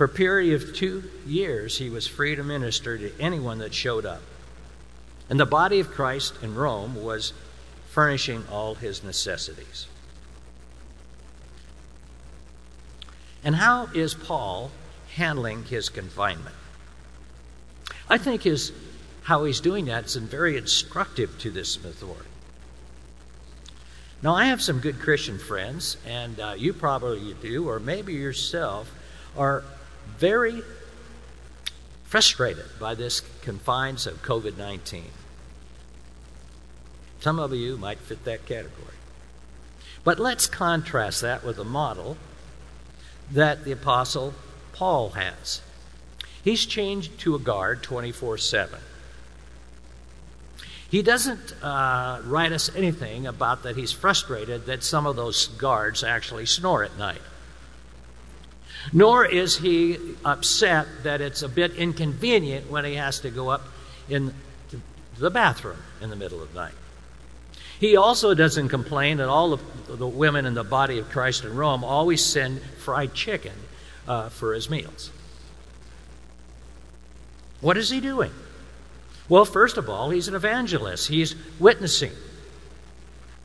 for 0.00 0.04
a 0.04 0.08
period 0.08 0.62
of 0.62 0.74
two 0.74 1.02
years, 1.26 1.76
he 1.76 1.90
was 1.90 2.06
free 2.06 2.34
to 2.34 2.42
minister 2.42 2.96
to 2.96 3.12
anyone 3.20 3.58
that 3.58 3.74
showed 3.74 4.06
up. 4.06 4.22
And 5.28 5.38
the 5.38 5.44
body 5.44 5.78
of 5.78 5.90
Christ 5.90 6.32
in 6.40 6.54
Rome 6.54 6.94
was 7.04 7.34
furnishing 7.90 8.42
all 8.50 8.76
his 8.76 9.04
necessities. 9.04 9.88
And 13.44 13.54
how 13.56 13.88
is 13.92 14.14
Paul 14.14 14.70
handling 15.16 15.64
his 15.64 15.90
confinement? 15.90 16.56
I 18.08 18.16
think 18.16 18.44
his, 18.44 18.72
how 19.24 19.44
he's 19.44 19.60
doing 19.60 19.84
that 19.84 20.06
is 20.06 20.16
very 20.16 20.56
instructive 20.56 21.38
to 21.40 21.50
this 21.50 21.76
authority. 21.76 22.24
Now, 24.22 24.34
I 24.34 24.46
have 24.46 24.62
some 24.62 24.80
good 24.80 24.98
Christian 24.98 25.38
friends, 25.38 25.98
and 26.06 26.40
uh, 26.40 26.54
you 26.56 26.72
probably 26.72 27.34
do, 27.42 27.68
or 27.68 27.78
maybe 27.78 28.14
yourself, 28.14 28.90
are 29.36 29.62
very 30.18 30.62
frustrated 32.04 32.66
by 32.78 32.94
this 32.94 33.20
confines 33.42 34.06
of 34.06 34.22
COVID 34.22 34.56
19. 34.56 35.04
Some 37.20 37.38
of 37.38 37.52
you 37.52 37.76
might 37.76 37.98
fit 37.98 38.24
that 38.24 38.46
category. 38.46 38.94
But 40.02 40.18
let's 40.18 40.46
contrast 40.46 41.20
that 41.20 41.44
with 41.44 41.58
a 41.58 41.64
model 41.64 42.16
that 43.30 43.64
the 43.64 43.72
Apostle 43.72 44.34
Paul 44.72 45.10
has. 45.10 45.60
He's 46.42 46.64
changed 46.64 47.18
to 47.20 47.34
a 47.34 47.38
guard 47.38 47.82
24 47.82 48.38
7. 48.38 48.80
He 50.90 51.02
doesn't 51.02 51.54
uh, 51.62 52.20
write 52.24 52.50
us 52.50 52.74
anything 52.74 53.26
about 53.26 53.62
that 53.62 53.76
he's 53.76 53.92
frustrated 53.92 54.66
that 54.66 54.82
some 54.82 55.06
of 55.06 55.14
those 55.14 55.46
guards 55.46 56.02
actually 56.02 56.46
snore 56.46 56.82
at 56.82 56.98
night. 56.98 57.20
Nor 58.92 59.26
is 59.26 59.58
he 59.58 59.98
upset 60.24 60.86
that 61.02 61.20
it's 61.20 61.42
a 61.42 61.48
bit 61.48 61.74
inconvenient 61.74 62.70
when 62.70 62.84
he 62.84 62.94
has 62.94 63.20
to 63.20 63.30
go 63.30 63.48
up 63.48 63.62
in 64.08 64.34
the 65.18 65.30
bathroom 65.30 65.78
in 66.00 66.10
the 66.10 66.16
middle 66.16 66.42
of 66.42 66.52
the 66.52 66.60
night. 66.60 66.74
He 67.78 67.96
also 67.96 68.34
doesn't 68.34 68.68
complain 68.68 69.18
that 69.18 69.28
all 69.28 69.52
of 69.52 69.62
the 69.86 70.06
women 70.06 70.44
in 70.44 70.54
the 70.54 70.64
body 70.64 70.98
of 70.98 71.08
Christ 71.08 71.44
in 71.44 71.56
Rome 71.56 71.82
always 71.82 72.24
send 72.24 72.60
fried 72.60 73.14
chicken 73.14 73.54
uh, 74.06 74.28
for 74.28 74.54
his 74.54 74.68
meals. 74.68 75.10
What 77.60 77.76
is 77.76 77.90
he 77.90 78.00
doing? 78.00 78.32
Well, 79.28 79.44
first 79.44 79.76
of 79.76 79.88
all, 79.88 80.10
he's 80.10 80.28
an 80.28 80.34
evangelist. 80.34 81.08
He's 81.08 81.34
witnessing. 81.58 82.12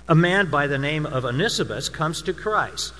A 0.07 0.15
man 0.15 0.49
by 0.49 0.67
the 0.67 0.77
name 0.77 1.05
of 1.05 1.25
Onesimus 1.25 1.89
comes 1.89 2.21
to 2.23 2.33
Christ. 2.33 2.93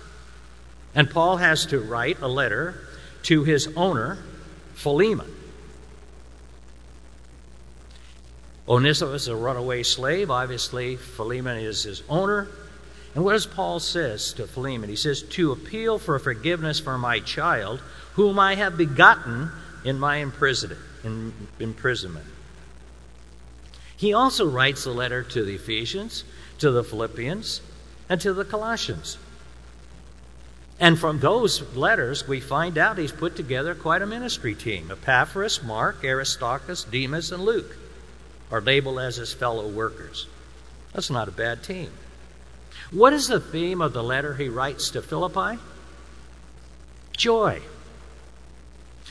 And 0.96 1.10
Paul 1.10 1.38
has 1.38 1.66
to 1.68 1.80
write 1.80 2.22
a 2.22 2.28
letter 2.28 2.76
to 3.24 3.44
his 3.44 3.68
owner, 3.76 4.18
Philemon. 4.76 5.32
Onesimus 8.68 9.24
is 9.24 9.28
a 9.28 9.36
runaway 9.36 9.84
slave. 9.84 10.32
Obviously, 10.32 10.96
Philemon 10.96 11.58
is 11.58 11.84
his 11.84 12.02
owner. 12.10 12.48
And 13.14 13.24
what 13.24 13.34
does 13.34 13.46
Paul 13.46 13.80
says 13.80 14.34
to 14.34 14.48
Philemon? 14.48 14.90
He 14.90 14.96
says, 14.96 15.22
"To 15.22 15.52
appeal 15.52 16.00
for 16.00 16.18
forgiveness 16.18 16.80
for 16.80 16.98
my 16.98 17.20
child, 17.20 17.82
whom 18.14 18.40
I 18.40 18.56
have 18.56 18.78
begotten 18.78 19.52
in 19.84 20.00
my 20.00 20.18
imprisonment." 20.18 20.82
Imprisonment. 21.60 22.26
He 23.96 24.14
also 24.14 24.48
writes 24.48 24.86
a 24.86 24.92
letter 24.92 25.24
to 25.24 25.46
the 25.46 25.56
Ephesians, 25.56 26.24
to 26.58 26.72
the 26.72 26.84
Philippians, 26.84 27.62
and 28.10 28.20
to 28.22 28.34
the 28.34 28.44
Colossians. 28.44 29.18
And 30.80 31.00
from 31.00 31.20
those 31.20 31.62
letters, 31.76 32.28
we 32.28 32.42
find 32.42 32.78
out 32.78 32.98
he's 32.98 33.12
put 33.12 33.36
together 33.36 33.76
quite 33.76 34.02
a 34.02 34.06
ministry 34.06 34.56
team. 34.56 34.92
Epaphras, 34.92 35.64
Mark, 35.64 36.04
Aristarchus, 36.04 36.84
Demas, 36.84 37.32
and 37.32 37.44
Luke 37.44 37.78
are 38.52 38.62
labeled 38.62 39.00
as 39.00 39.16
his 39.16 39.34
fellow 39.34 39.68
workers. 39.68 40.28
That's 40.94 41.10
not 41.10 41.28
a 41.28 41.32
bad 41.32 41.64
team. 41.64 41.92
What 42.92 43.14
is 43.14 43.28
the 43.28 43.40
theme 43.40 43.82
of 43.82 43.94
the 43.94 44.04
letter 44.04 44.36
he 44.36 44.50
writes 44.50 44.90
to 44.92 45.02
Philippi? 45.02 45.60
Joy. 47.16 47.62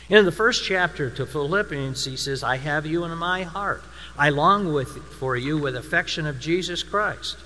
In 0.08 0.26
the 0.26 0.32
first 0.32 0.64
chapter 0.64 1.08
to 1.10 1.24
Philippians, 1.24 2.04
he 2.04 2.16
says, 2.16 2.42
I 2.42 2.58
have 2.58 2.84
you 2.84 3.04
in 3.04 3.16
my 3.16 3.42
heart. 3.42 3.82
I 4.18 4.28
long 4.28 4.72
with, 4.72 5.02
for 5.14 5.34
you 5.34 5.56
with 5.56 5.76
affection 5.76 6.26
of 6.26 6.38
Jesus 6.38 6.82
Christ. 6.82 7.36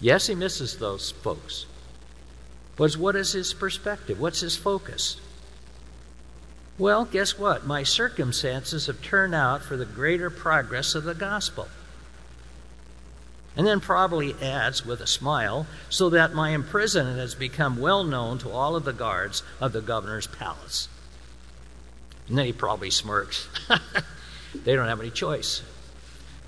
Yes, 0.00 0.26
he 0.26 0.34
misses 0.34 0.76
those 0.76 1.10
folks. 1.10 1.66
But 2.76 2.96
what 2.96 3.16
is 3.16 3.32
his 3.32 3.54
perspective? 3.54 4.20
What's 4.20 4.40
his 4.40 4.56
focus? 4.56 5.18
Well, 6.78 7.06
guess 7.06 7.38
what? 7.38 7.66
My 7.66 7.82
circumstances 7.82 8.86
have 8.86 9.00
turned 9.00 9.34
out 9.34 9.62
for 9.62 9.78
the 9.78 9.86
greater 9.86 10.28
progress 10.28 10.94
of 10.94 11.04
the 11.04 11.14
gospel. 11.14 11.68
And 13.56 13.66
then 13.66 13.80
probably 13.80 14.34
adds 14.42 14.84
with 14.84 15.00
a 15.00 15.06
smile, 15.06 15.66
so 15.88 16.10
that 16.10 16.34
my 16.34 16.50
imprisonment 16.50 17.18
has 17.18 17.34
become 17.34 17.78
well 17.78 18.04
known 18.04 18.36
to 18.40 18.50
all 18.50 18.76
of 18.76 18.84
the 18.84 18.92
guards 18.92 19.42
of 19.58 19.72
the 19.72 19.80
governor's 19.80 20.26
palace. 20.26 20.88
And 22.28 22.36
then 22.36 22.44
he 22.44 22.52
probably 22.52 22.90
smirks. 22.90 23.48
they 24.54 24.74
don't 24.74 24.88
have 24.88 25.00
any 25.00 25.10
choice. 25.10 25.62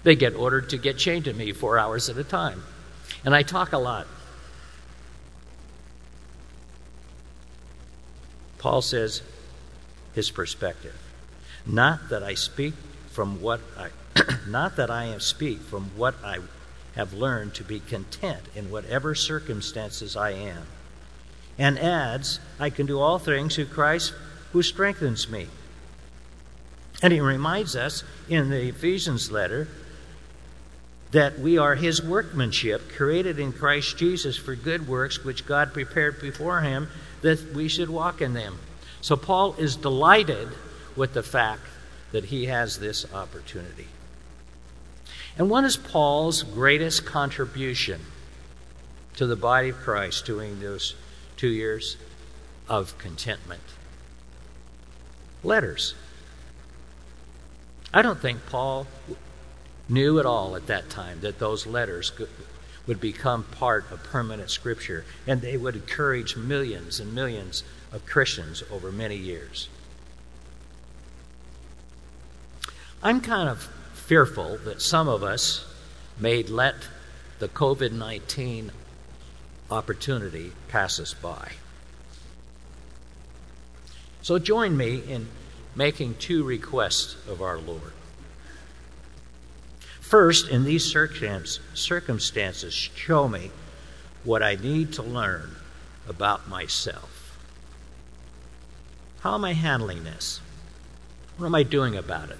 They 0.03 0.17
get 0.17 0.35
ordered 0.35 0.69
to 0.71 0.77
get 0.77 0.99
chained 0.99 1.25
to 1.25 1.33
me 1.33 1.53
four 1.53 1.79
hours 1.79 2.11
at 2.11 2.19
a 2.19 2.25
time. 2.25 2.63
And 3.25 3.35
I 3.35 3.43
talk 3.43 3.73
a 3.73 3.79
lot. 3.79 4.07
Paul 8.59 8.83
says 8.83 9.23
his 10.15 10.31
perspective. 10.31 10.97
Not 11.65 12.09
that 12.09 12.23
I 12.23 12.35
speak 12.35 12.75
from 13.11 13.41
what 13.41 13.61
I 13.77 13.91
not 14.49 14.77
that 14.77 14.91
I 14.91 15.05
am 15.05 15.21
speak 15.21 15.61
from 15.61 15.91
what 15.97 16.15
I 16.25 16.39
have 16.97 17.13
learned 17.13 17.55
to 17.55 17.65
be 17.65 17.81
content 17.81 18.43
in 18.57 18.71
whatever 18.71 19.15
circumstances 19.15 20.17
I 20.17 20.31
am. 20.31 20.67
And 21.57 21.79
adds, 21.79 22.41
I 22.59 22.71
can 22.71 22.87
do 22.87 22.99
all 22.99 23.19
things 23.19 23.55
through 23.55 23.67
Christ 23.67 24.13
who 24.53 24.63
strengthens 24.63 25.29
me. 25.29 25.47
And 27.01 27.13
he 27.13 27.21
reminds 27.21 27.77
us 27.77 28.03
in 28.29 28.51
the 28.51 28.69
Ephesians 28.69 29.31
letter 29.31 29.69
that 31.11 31.39
we 31.39 31.57
are 31.57 31.75
his 31.75 32.03
workmanship, 32.03 32.93
created 32.93 33.39
in 33.39 33.53
Christ 33.53 33.97
Jesus 33.97 34.37
for 34.37 34.55
good 34.55 34.87
works, 34.87 35.25
which 35.25 35.47
God 35.47 35.73
prepared 35.73 36.21
before 36.21 36.61
him 36.61 36.89
that 37.23 37.55
we 37.55 37.69
should 37.69 37.89
walk 37.89 38.21
in 38.21 38.35
them. 38.35 38.59
So 39.01 39.17
Paul 39.17 39.55
is 39.55 39.77
delighted 39.77 40.49
with 40.97 41.15
the 41.15 41.23
fact 41.23 41.63
that 42.13 42.27
he 42.27 42.47
has 42.47 42.79
this 42.79 43.11
opportunity. 43.13 43.87
And 45.37 45.49
what 45.49 45.65
is 45.65 45.77
Paul's 45.77 46.43
greatest 46.43 47.07
contribution 47.07 48.01
to 49.17 49.27
the 49.27 49.37
body 49.37 49.71
of 49.71 49.77
Christ 49.77 50.27
during 50.27 50.61
those 50.61 50.95
two 51.37 51.49
years 51.49 51.97
of 52.69 52.99
contentment? 52.99 53.63
Letters. 55.45 55.95
I 57.95 58.03
don't 58.03 58.21
think 58.21 58.45
Paul 58.47 58.87
knew 59.89 60.19
at 60.19 60.27
all 60.27 60.57
at 60.57 60.67
that 60.67 60.91
time 60.91 61.21
that 61.21 61.39
those 61.39 61.67
letters 61.67 62.13
would 62.87 63.01
become 63.01 63.45
part 63.45 63.91
of 63.91 64.03
permanent 64.03 64.51
scripture 64.51 65.05
and 65.27 65.41
they 65.41 65.57
would 65.57 65.77
encourage 65.77 66.37
millions 66.37 67.01
and 67.01 67.15
millions 67.15 67.63
of 67.93 68.05
Christians 68.07 68.63
over 68.71 68.91
many 68.91 69.17
years. 69.17 69.69
I'm 73.03 73.21
kind 73.21 73.49
of 73.49 73.69
fearful 73.95 74.59
that 74.65 74.83
some 74.83 75.09
of 75.09 75.23
us 75.23 75.65
may 76.19 76.43
let 76.43 76.75
the 77.39 77.49
COVID 77.49 77.93
19 77.93 78.73
opportunity 79.71 80.53
pass 80.69 80.99
us 80.99 81.15
by. 81.15 81.53
So 84.23 84.39
join 84.39 84.77
me 84.77 85.03
in 85.09 85.29
making 85.77 86.15
two 86.15 86.43
requests 86.43 87.17
of 87.29 87.41
our 87.41 87.59
Lord. 87.59 87.93
First, 90.09 90.49
in 90.49 90.65
these 90.65 90.87
circumstances, 90.87 92.73
show 92.73 93.29
me 93.29 93.51
what 94.25 94.43
I 94.43 94.55
need 94.55 94.95
to 94.95 95.03
learn 95.03 95.55
about 96.09 96.49
myself. 96.49 97.37
How 99.21 99.35
am 99.35 99.45
I 99.45 99.53
handling 99.53 100.05
this? 100.05 100.41
What 101.37 101.45
am 101.45 101.55
I 101.55 101.63
doing 101.63 101.95
about 101.95 102.31
it? 102.31 102.39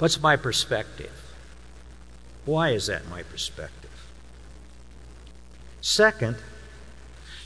What's 0.00 0.20
my 0.20 0.34
perspective? 0.34 1.12
Why 2.44 2.70
is 2.70 2.88
that 2.88 3.08
my 3.08 3.22
perspective? 3.22 4.08
Second, 5.80 6.38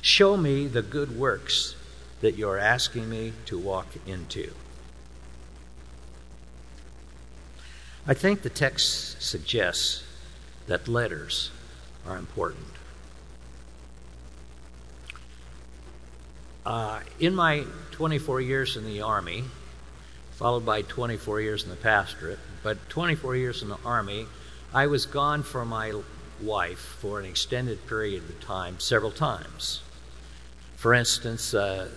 show 0.00 0.38
me 0.38 0.68
the 0.68 0.80
good 0.80 1.18
works 1.18 1.76
that 2.22 2.38
you're 2.38 2.56
asking 2.56 3.10
me 3.10 3.34
to 3.44 3.58
walk 3.58 3.88
into. 4.06 4.52
I 8.08 8.14
think 8.14 8.42
the 8.42 8.50
text 8.50 9.20
suggests 9.20 10.04
that 10.66 10.86
letters 10.86 11.50
are 12.06 12.16
important. 12.16 12.66
Uh, 16.64 17.00
in 17.20 17.34
my 17.34 17.64
24 17.92 18.40
years 18.40 18.76
in 18.76 18.84
the 18.84 19.00
Army, 19.00 19.44
followed 20.36 20.66
by 20.66 20.82
24 20.82 21.40
years 21.40 21.64
in 21.64 21.70
the 21.70 21.76
pastorate. 21.76 22.38
But 22.62 22.90
24 22.90 23.36
years 23.36 23.62
in 23.62 23.68
the 23.70 23.78
Army, 23.84 24.26
I 24.74 24.86
was 24.86 25.06
gone 25.06 25.42
from 25.42 25.68
my 25.68 25.94
wife 26.42 26.78
for 27.00 27.18
an 27.18 27.24
extended 27.24 27.86
period 27.86 28.22
of 28.28 28.40
time 28.40 28.78
several 28.78 29.10
times. 29.10 29.80
For 30.76 30.92
instance, 30.92 31.54
uh, 31.54 31.88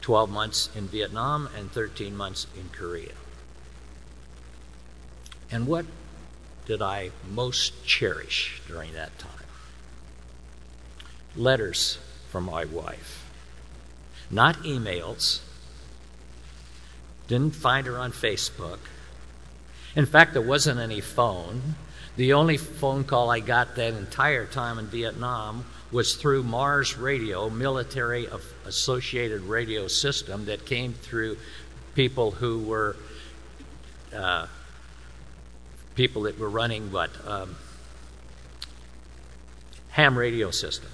12 0.00 0.28
months 0.28 0.70
in 0.74 0.88
Vietnam 0.88 1.48
and 1.56 1.70
13 1.70 2.16
months 2.16 2.48
in 2.56 2.68
Korea. 2.70 3.12
And 5.50 5.66
what 5.66 5.86
did 6.66 6.82
I 6.82 7.10
most 7.30 7.84
cherish 7.86 8.60
during 8.66 8.92
that 8.92 9.18
time? 9.18 9.32
Letters 11.36 11.98
from 12.30 12.44
my 12.44 12.64
wife. 12.64 13.24
Not 14.30 14.56
emails, 14.58 15.40
didn't 17.28 17.54
find 17.54 17.86
her 17.86 17.96
on 17.96 18.12
Facebook. 18.12 18.78
In 19.96 20.04
fact, 20.06 20.34
there 20.34 20.42
wasn't 20.42 20.80
any 20.80 21.00
phone. 21.00 21.76
The 22.16 22.32
only 22.34 22.56
phone 22.56 23.04
call 23.04 23.30
I 23.30 23.40
got 23.40 23.76
that 23.76 23.94
entire 23.94 24.44
time 24.44 24.78
in 24.78 24.86
Vietnam 24.86 25.64
was 25.90 26.16
through 26.16 26.42
Mars 26.42 26.98
Radio, 26.98 27.48
military 27.48 28.28
associated 28.66 29.42
radio 29.42 29.88
system 29.88 30.44
that 30.46 30.66
came 30.66 30.92
through 30.92 31.38
people 31.94 32.32
who 32.32 32.60
were 32.60 32.96
uh, 34.14 34.46
people 35.98 36.22
that 36.22 36.38
were 36.38 36.48
running 36.48 36.92
what 36.92 37.10
um, 37.26 37.56
ham 39.88 40.16
radio 40.16 40.52
system, 40.52 40.88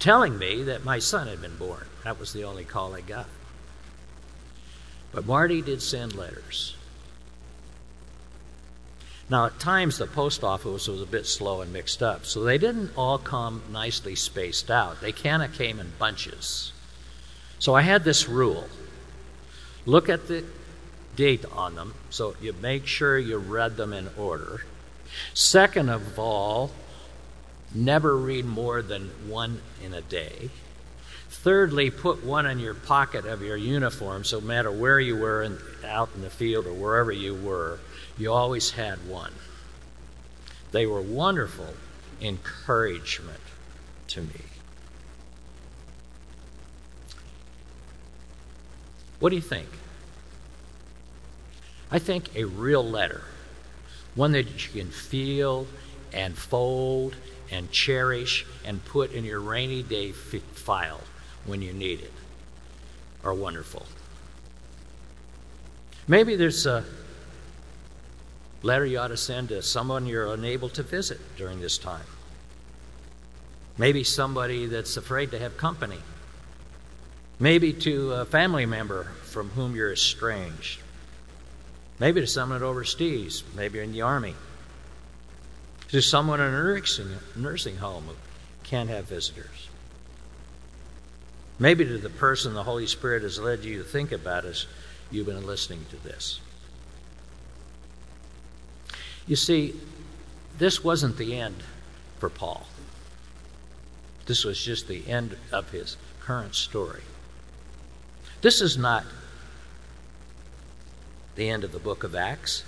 telling 0.00 0.36
me 0.36 0.64
that 0.64 0.84
my 0.84 0.98
son 0.98 1.28
had 1.28 1.40
been 1.40 1.56
born. 1.56 1.86
That 2.02 2.18
was 2.18 2.32
the 2.32 2.42
only 2.42 2.64
call 2.64 2.92
I 2.92 3.02
got. 3.02 3.28
But 5.12 5.26
Marty 5.26 5.62
did 5.62 5.80
send 5.80 6.16
letters. 6.16 6.74
Now, 9.28 9.46
at 9.46 9.60
times 9.60 9.98
the 9.98 10.08
post 10.08 10.42
office 10.42 10.88
was 10.88 11.00
a 11.00 11.06
bit 11.06 11.24
slow 11.24 11.60
and 11.60 11.72
mixed 11.72 12.02
up, 12.02 12.26
so 12.26 12.42
they 12.42 12.58
didn't 12.58 12.90
all 12.96 13.16
come 13.16 13.62
nicely 13.70 14.16
spaced 14.16 14.72
out. 14.72 15.00
They 15.00 15.12
kind 15.12 15.40
of 15.40 15.54
came 15.54 15.78
in 15.78 15.92
bunches. 16.00 16.72
So 17.60 17.76
I 17.76 17.82
had 17.82 18.02
this 18.02 18.28
rule 18.28 18.66
look 19.86 20.08
at 20.08 20.26
the 20.26 20.44
date 21.20 21.44
on 21.52 21.74
them 21.74 21.92
so 22.08 22.34
you 22.40 22.50
make 22.62 22.86
sure 22.86 23.18
you 23.18 23.36
read 23.36 23.76
them 23.76 23.92
in 23.92 24.08
order. 24.16 24.64
Second 25.34 25.90
of 25.90 26.18
all, 26.18 26.70
never 27.74 28.16
read 28.16 28.46
more 28.46 28.80
than 28.80 29.10
one 29.28 29.60
in 29.84 29.92
a 29.92 30.00
day. 30.00 30.48
Thirdly, 31.28 31.90
put 31.90 32.24
one 32.24 32.46
in 32.46 32.58
your 32.58 32.72
pocket 32.72 33.26
of 33.26 33.42
your 33.42 33.58
uniform 33.58 34.24
so 34.24 34.40
no 34.40 34.46
matter 34.46 34.70
where 34.72 34.98
you 34.98 35.14
were 35.14 35.42
in, 35.42 35.58
out 35.84 36.08
in 36.14 36.22
the 36.22 36.30
field 36.30 36.66
or 36.66 36.72
wherever 36.72 37.12
you 37.12 37.34
were, 37.34 37.80
you 38.16 38.32
always 38.32 38.70
had 38.70 39.06
one. 39.06 39.34
They 40.72 40.86
were 40.86 41.02
wonderful 41.02 41.74
encouragement 42.22 43.42
to 44.08 44.22
me. 44.22 44.40
What 49.18 49.28
do 49.28 49.36
you 49.36 49.42
think? 49.42 49.68
I 51.90 51.98
think 51.98 52.34
a 52.36 52.44
real 52.44 52.88
letter, 52.88 53.22
one 54.14 54.32
that 54.32 54.66
you 54.66 54.80
can 54.80 54.90
feel 54.90 55.66
and 56.12 56.36
fold 56.36 57.16
and 57.50 57.70
cherish 57.70 58.46
and 58.64 58.84
put 58.84 59.12
in 59.12 59.24
your 59.24 59.40
rainy 59.40 59.82
day 59.82 60.10
f- 60.10 60.42
file 60.54 61.00
when 61.46 61.62
you 61.62 61.72
need 61.72 62.00
it, 62.00 62.12
are 63.24 63.34
wonderful. 63.34 63.86
Maybe 66.06 66.36
there's 66.36 66.66
a 66.66 66.84
letter 68.62 68.86
you 68.86 68.98
ought 68.98 69.08
to 69.08 69.16
send 69.16 69.48
to 69.48 69.62
someone 69.62 70.06
you're 70.06 70.32
unable 70.32 70.68
to 70.70 70.82
visit 70.82 71.20
during 71.36 71.60
this 71.60 71.78
time. 71.78 72.06
Maybe 73.78 74.04
somebody 74.04 74.66
that's 74.66 74.96
afraid 74.96 75.30
to 75.30 75.38
have 75.38 75.56
company. 75.56 75.98
Maybe 77.38 77.72
to 77.72 78.12
a 78.12 78.24
family 78.26 78.66
member 78.66 79.04
from 79.24 79.50
whom 79.50 79.74
you're 79.74 79.92
estranged. 79.92 80.80
Maybe 82.00 82.22
to 82.22 82.26
someone 82.26 82.58
that 82.58 82.64
overseas, 82.64 83.44
maybe 83.54 83.78
in 83.78 83.92
the 83.92 84.00
army. 84.00 84.34
To 85.88 86.00
someone 86.00 86.40
in 86.40 86.46
a 86.46 86.50
nursing, 86.50 87.08
nursing 87.36 87.76
home 87.76 88.04
who 88.04 88.14
can't 88.64 88.88
have 88.88 89.04
visitors. 89.04 89.68
Maybe 91.58 91.84
to 91.84 91.98
the 91.98 92.08
person 92.08 92.54
the 92.54 92.62
Holy 92.62 92.86
Spirit 92.86 93.22
has 93.22 93.38
led 93.38 93.64
you 93.64 93.78
to 93.78 93.84
think 93.84 94.12
about 94.12 94.46
as 94.46 94.66
you've 95.10 95.26
been 95.26 95.46
listening 95.46 95.84
to 95.90 95.96
this. 96.02 96.40
You 99.26 99.36
see, 99.36 99.74
this 100.56 100.82
wasn't 100.82 101.18
the 101.18 101.36
end 101.36 101.62
for 102.18 102.30
Paul. 102.30 102.66
This 104.24 104.44
was 104.44 104.58
just 104.58 104.88
the 104.88 105.06
end 105.06 105.36
of 105.52 105.70
his 105.70 105.98
current 106.20 106.54
story. 106.54 107.02
This 108.40 108.62
is 108.62 108.78
not 108.78 109.04
the 111.40 111.48
end 111.48 111.64
of 111.64 111.72
the 111.72 111.78
book 111.78 112.04
of 112.04 112.14
Acts. 112.14 112.64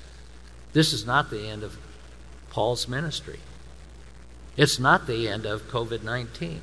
This 0.73 0.95
is 0.95 1.05
not 1.05 1.29
the 1.29 1.47
end 1.47 1.63
of 1.63 1.77
Paul's 2.49 2.89
ministry. 2.89 3.41
It's 4.57 4.79
not 4.79 5.07
the 5.07 5.29
end 5.29 5.45
of 5.45 5.69
COVID 5.69 6.03
19. 6.03 6.63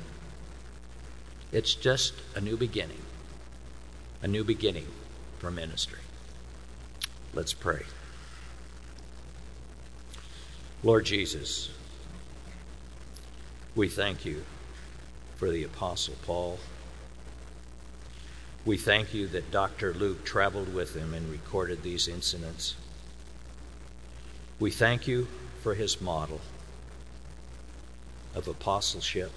It's 1.52 1.72
just 1.72 2.14
a 2.34 2.40
new 2.40 2.56
beginning. 2.56 3.02
A 4.22 4.26
new 4.26 4.42
beginning 4.42 4.88
for 5.38 5.52
ministry. 5.52 6.00
Let's 7.32 7.52
pray. 7.52 7.84
Lord 10.82 11.04
Jesus, 11.04 11.70
we 13.76 13.88
thank 13.88 14.24
you 14.24 14.42
for 15.36 15.48
the 15.48 15.62
Apostle 15.62 16.16
Paul. 16.26 16.58
We 18.64 18.76
thank 18.76 19.14
you 19.14 19.26
that 19.28 19.50
Dr. 19.50 19.94
Luke 19.94 20.24
traveled 20.24 20.74
with 20.74 20.94
him 20.94 21.14
and 21.14 21.30
recorded 21.30 21.82
these 21.82 22.08
incidents. 22.08 22.76
We 24.58 24.70
thank 24.70 25.08
you 25.08 25.28
for 25.62 25.74
his 25.74 26.00
model 26.00 26.40
of 28.34 28.46
apostleship. 28.48 29.32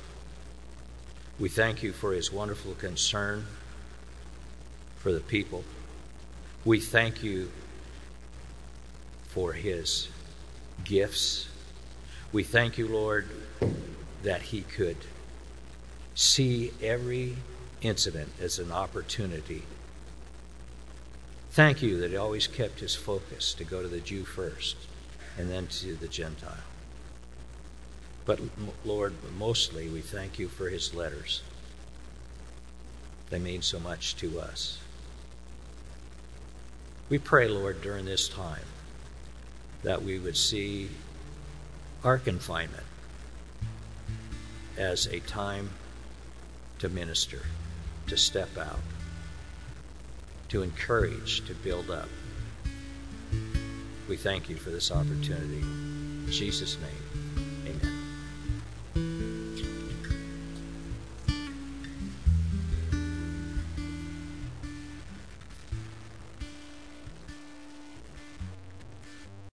We 1.40 1.48
thank 1.48 1.82
you 1.82 1.94
for 1.94 2.14
his 2.14 2.32
wonderful 2.32 2.74
concern 2.74 3.46
for 4.98 5.14
the 5.14 5.22
people. 5.22 5.64
We 6.66 6.82
thank 6.82 7.24
you 7.24 7.50
for 9.30 9.54
his 9.54 10.10
gifts. 10.84 11.48
We 12.34 12.44
thank 12.44 12.78
you, 12.78 12.88
Lord, 12.88 13.30
that 14.24 14.42
he 14.42 14.62
could 14.62 14.98
see 16.14 16.72
every 16.82 17.38
incident 17.84 18.32
as 18.42 18.60
an 18.60 18.72
opportunity. 18.72 19.64
Thank 21.52 21.82
you 21.82 21.98
that 22.00 22.12
he 22.12 22.18
always 22.18 22.48
kept 22.48 22.80
his 22.80 22.96
focus 22.96 23.54
to 23.54 23.64
go 23.64 23.82
to 23.82 23.88
the 23.88 24.00
Jew 24.00 24.24
first 24.24 24.76
and 25.38 25.52
then 25.52 25.68
to 25.68 25.96
the 25.96 26.08
Gentile. 26.08 26.58
But, 28.26 28.40
Lord, 28.86 29.14
mostly 29.38 29.90
we 29.90 30.02
thank 30.02 30.40
you 30.40 30.48
for 30.48 30.70
his 30.70 30.94
letters. 30.94 31.44
They 33.30 33.40
mean 33.40 33.62
so 33.62 33.80
much 33.80 34.16
to 34.18 34.40
us. 34.40 34.80
We 37.10 37.18
pray, 37.20 37.48
Lord, 37.48 37.82
during 37.82 38.06
this 38.06 38.28
time 38.28 38.66
that 39.84 40.02
we 40.02 40.20
would 40.20 40.38
see 40.38 40.90
our 42.04 42.18
confinement 42.18 42.84
as 44.78 45.06
a 45.08 45.20
time 45.20 45.70
to 46.80 46.90
minister, 46.90 47.44
to 48.08 48.18
step 48.18 48.58
out, 48.58 48.80
to 50.50 50.64
encourage, 50.64 51.46
to 51.48 51.54
build 51.54 51.90
up. 51.90 52.10
We 54.08 54.18
thank 54.18 54.50
you 54.50 54.56
for 54.56 54.70
this 54.70 54.92
opportunity. 54.92 55.62
In 55.62 56.28
Jesus' 56.30 56.78
name. 56.80 57.23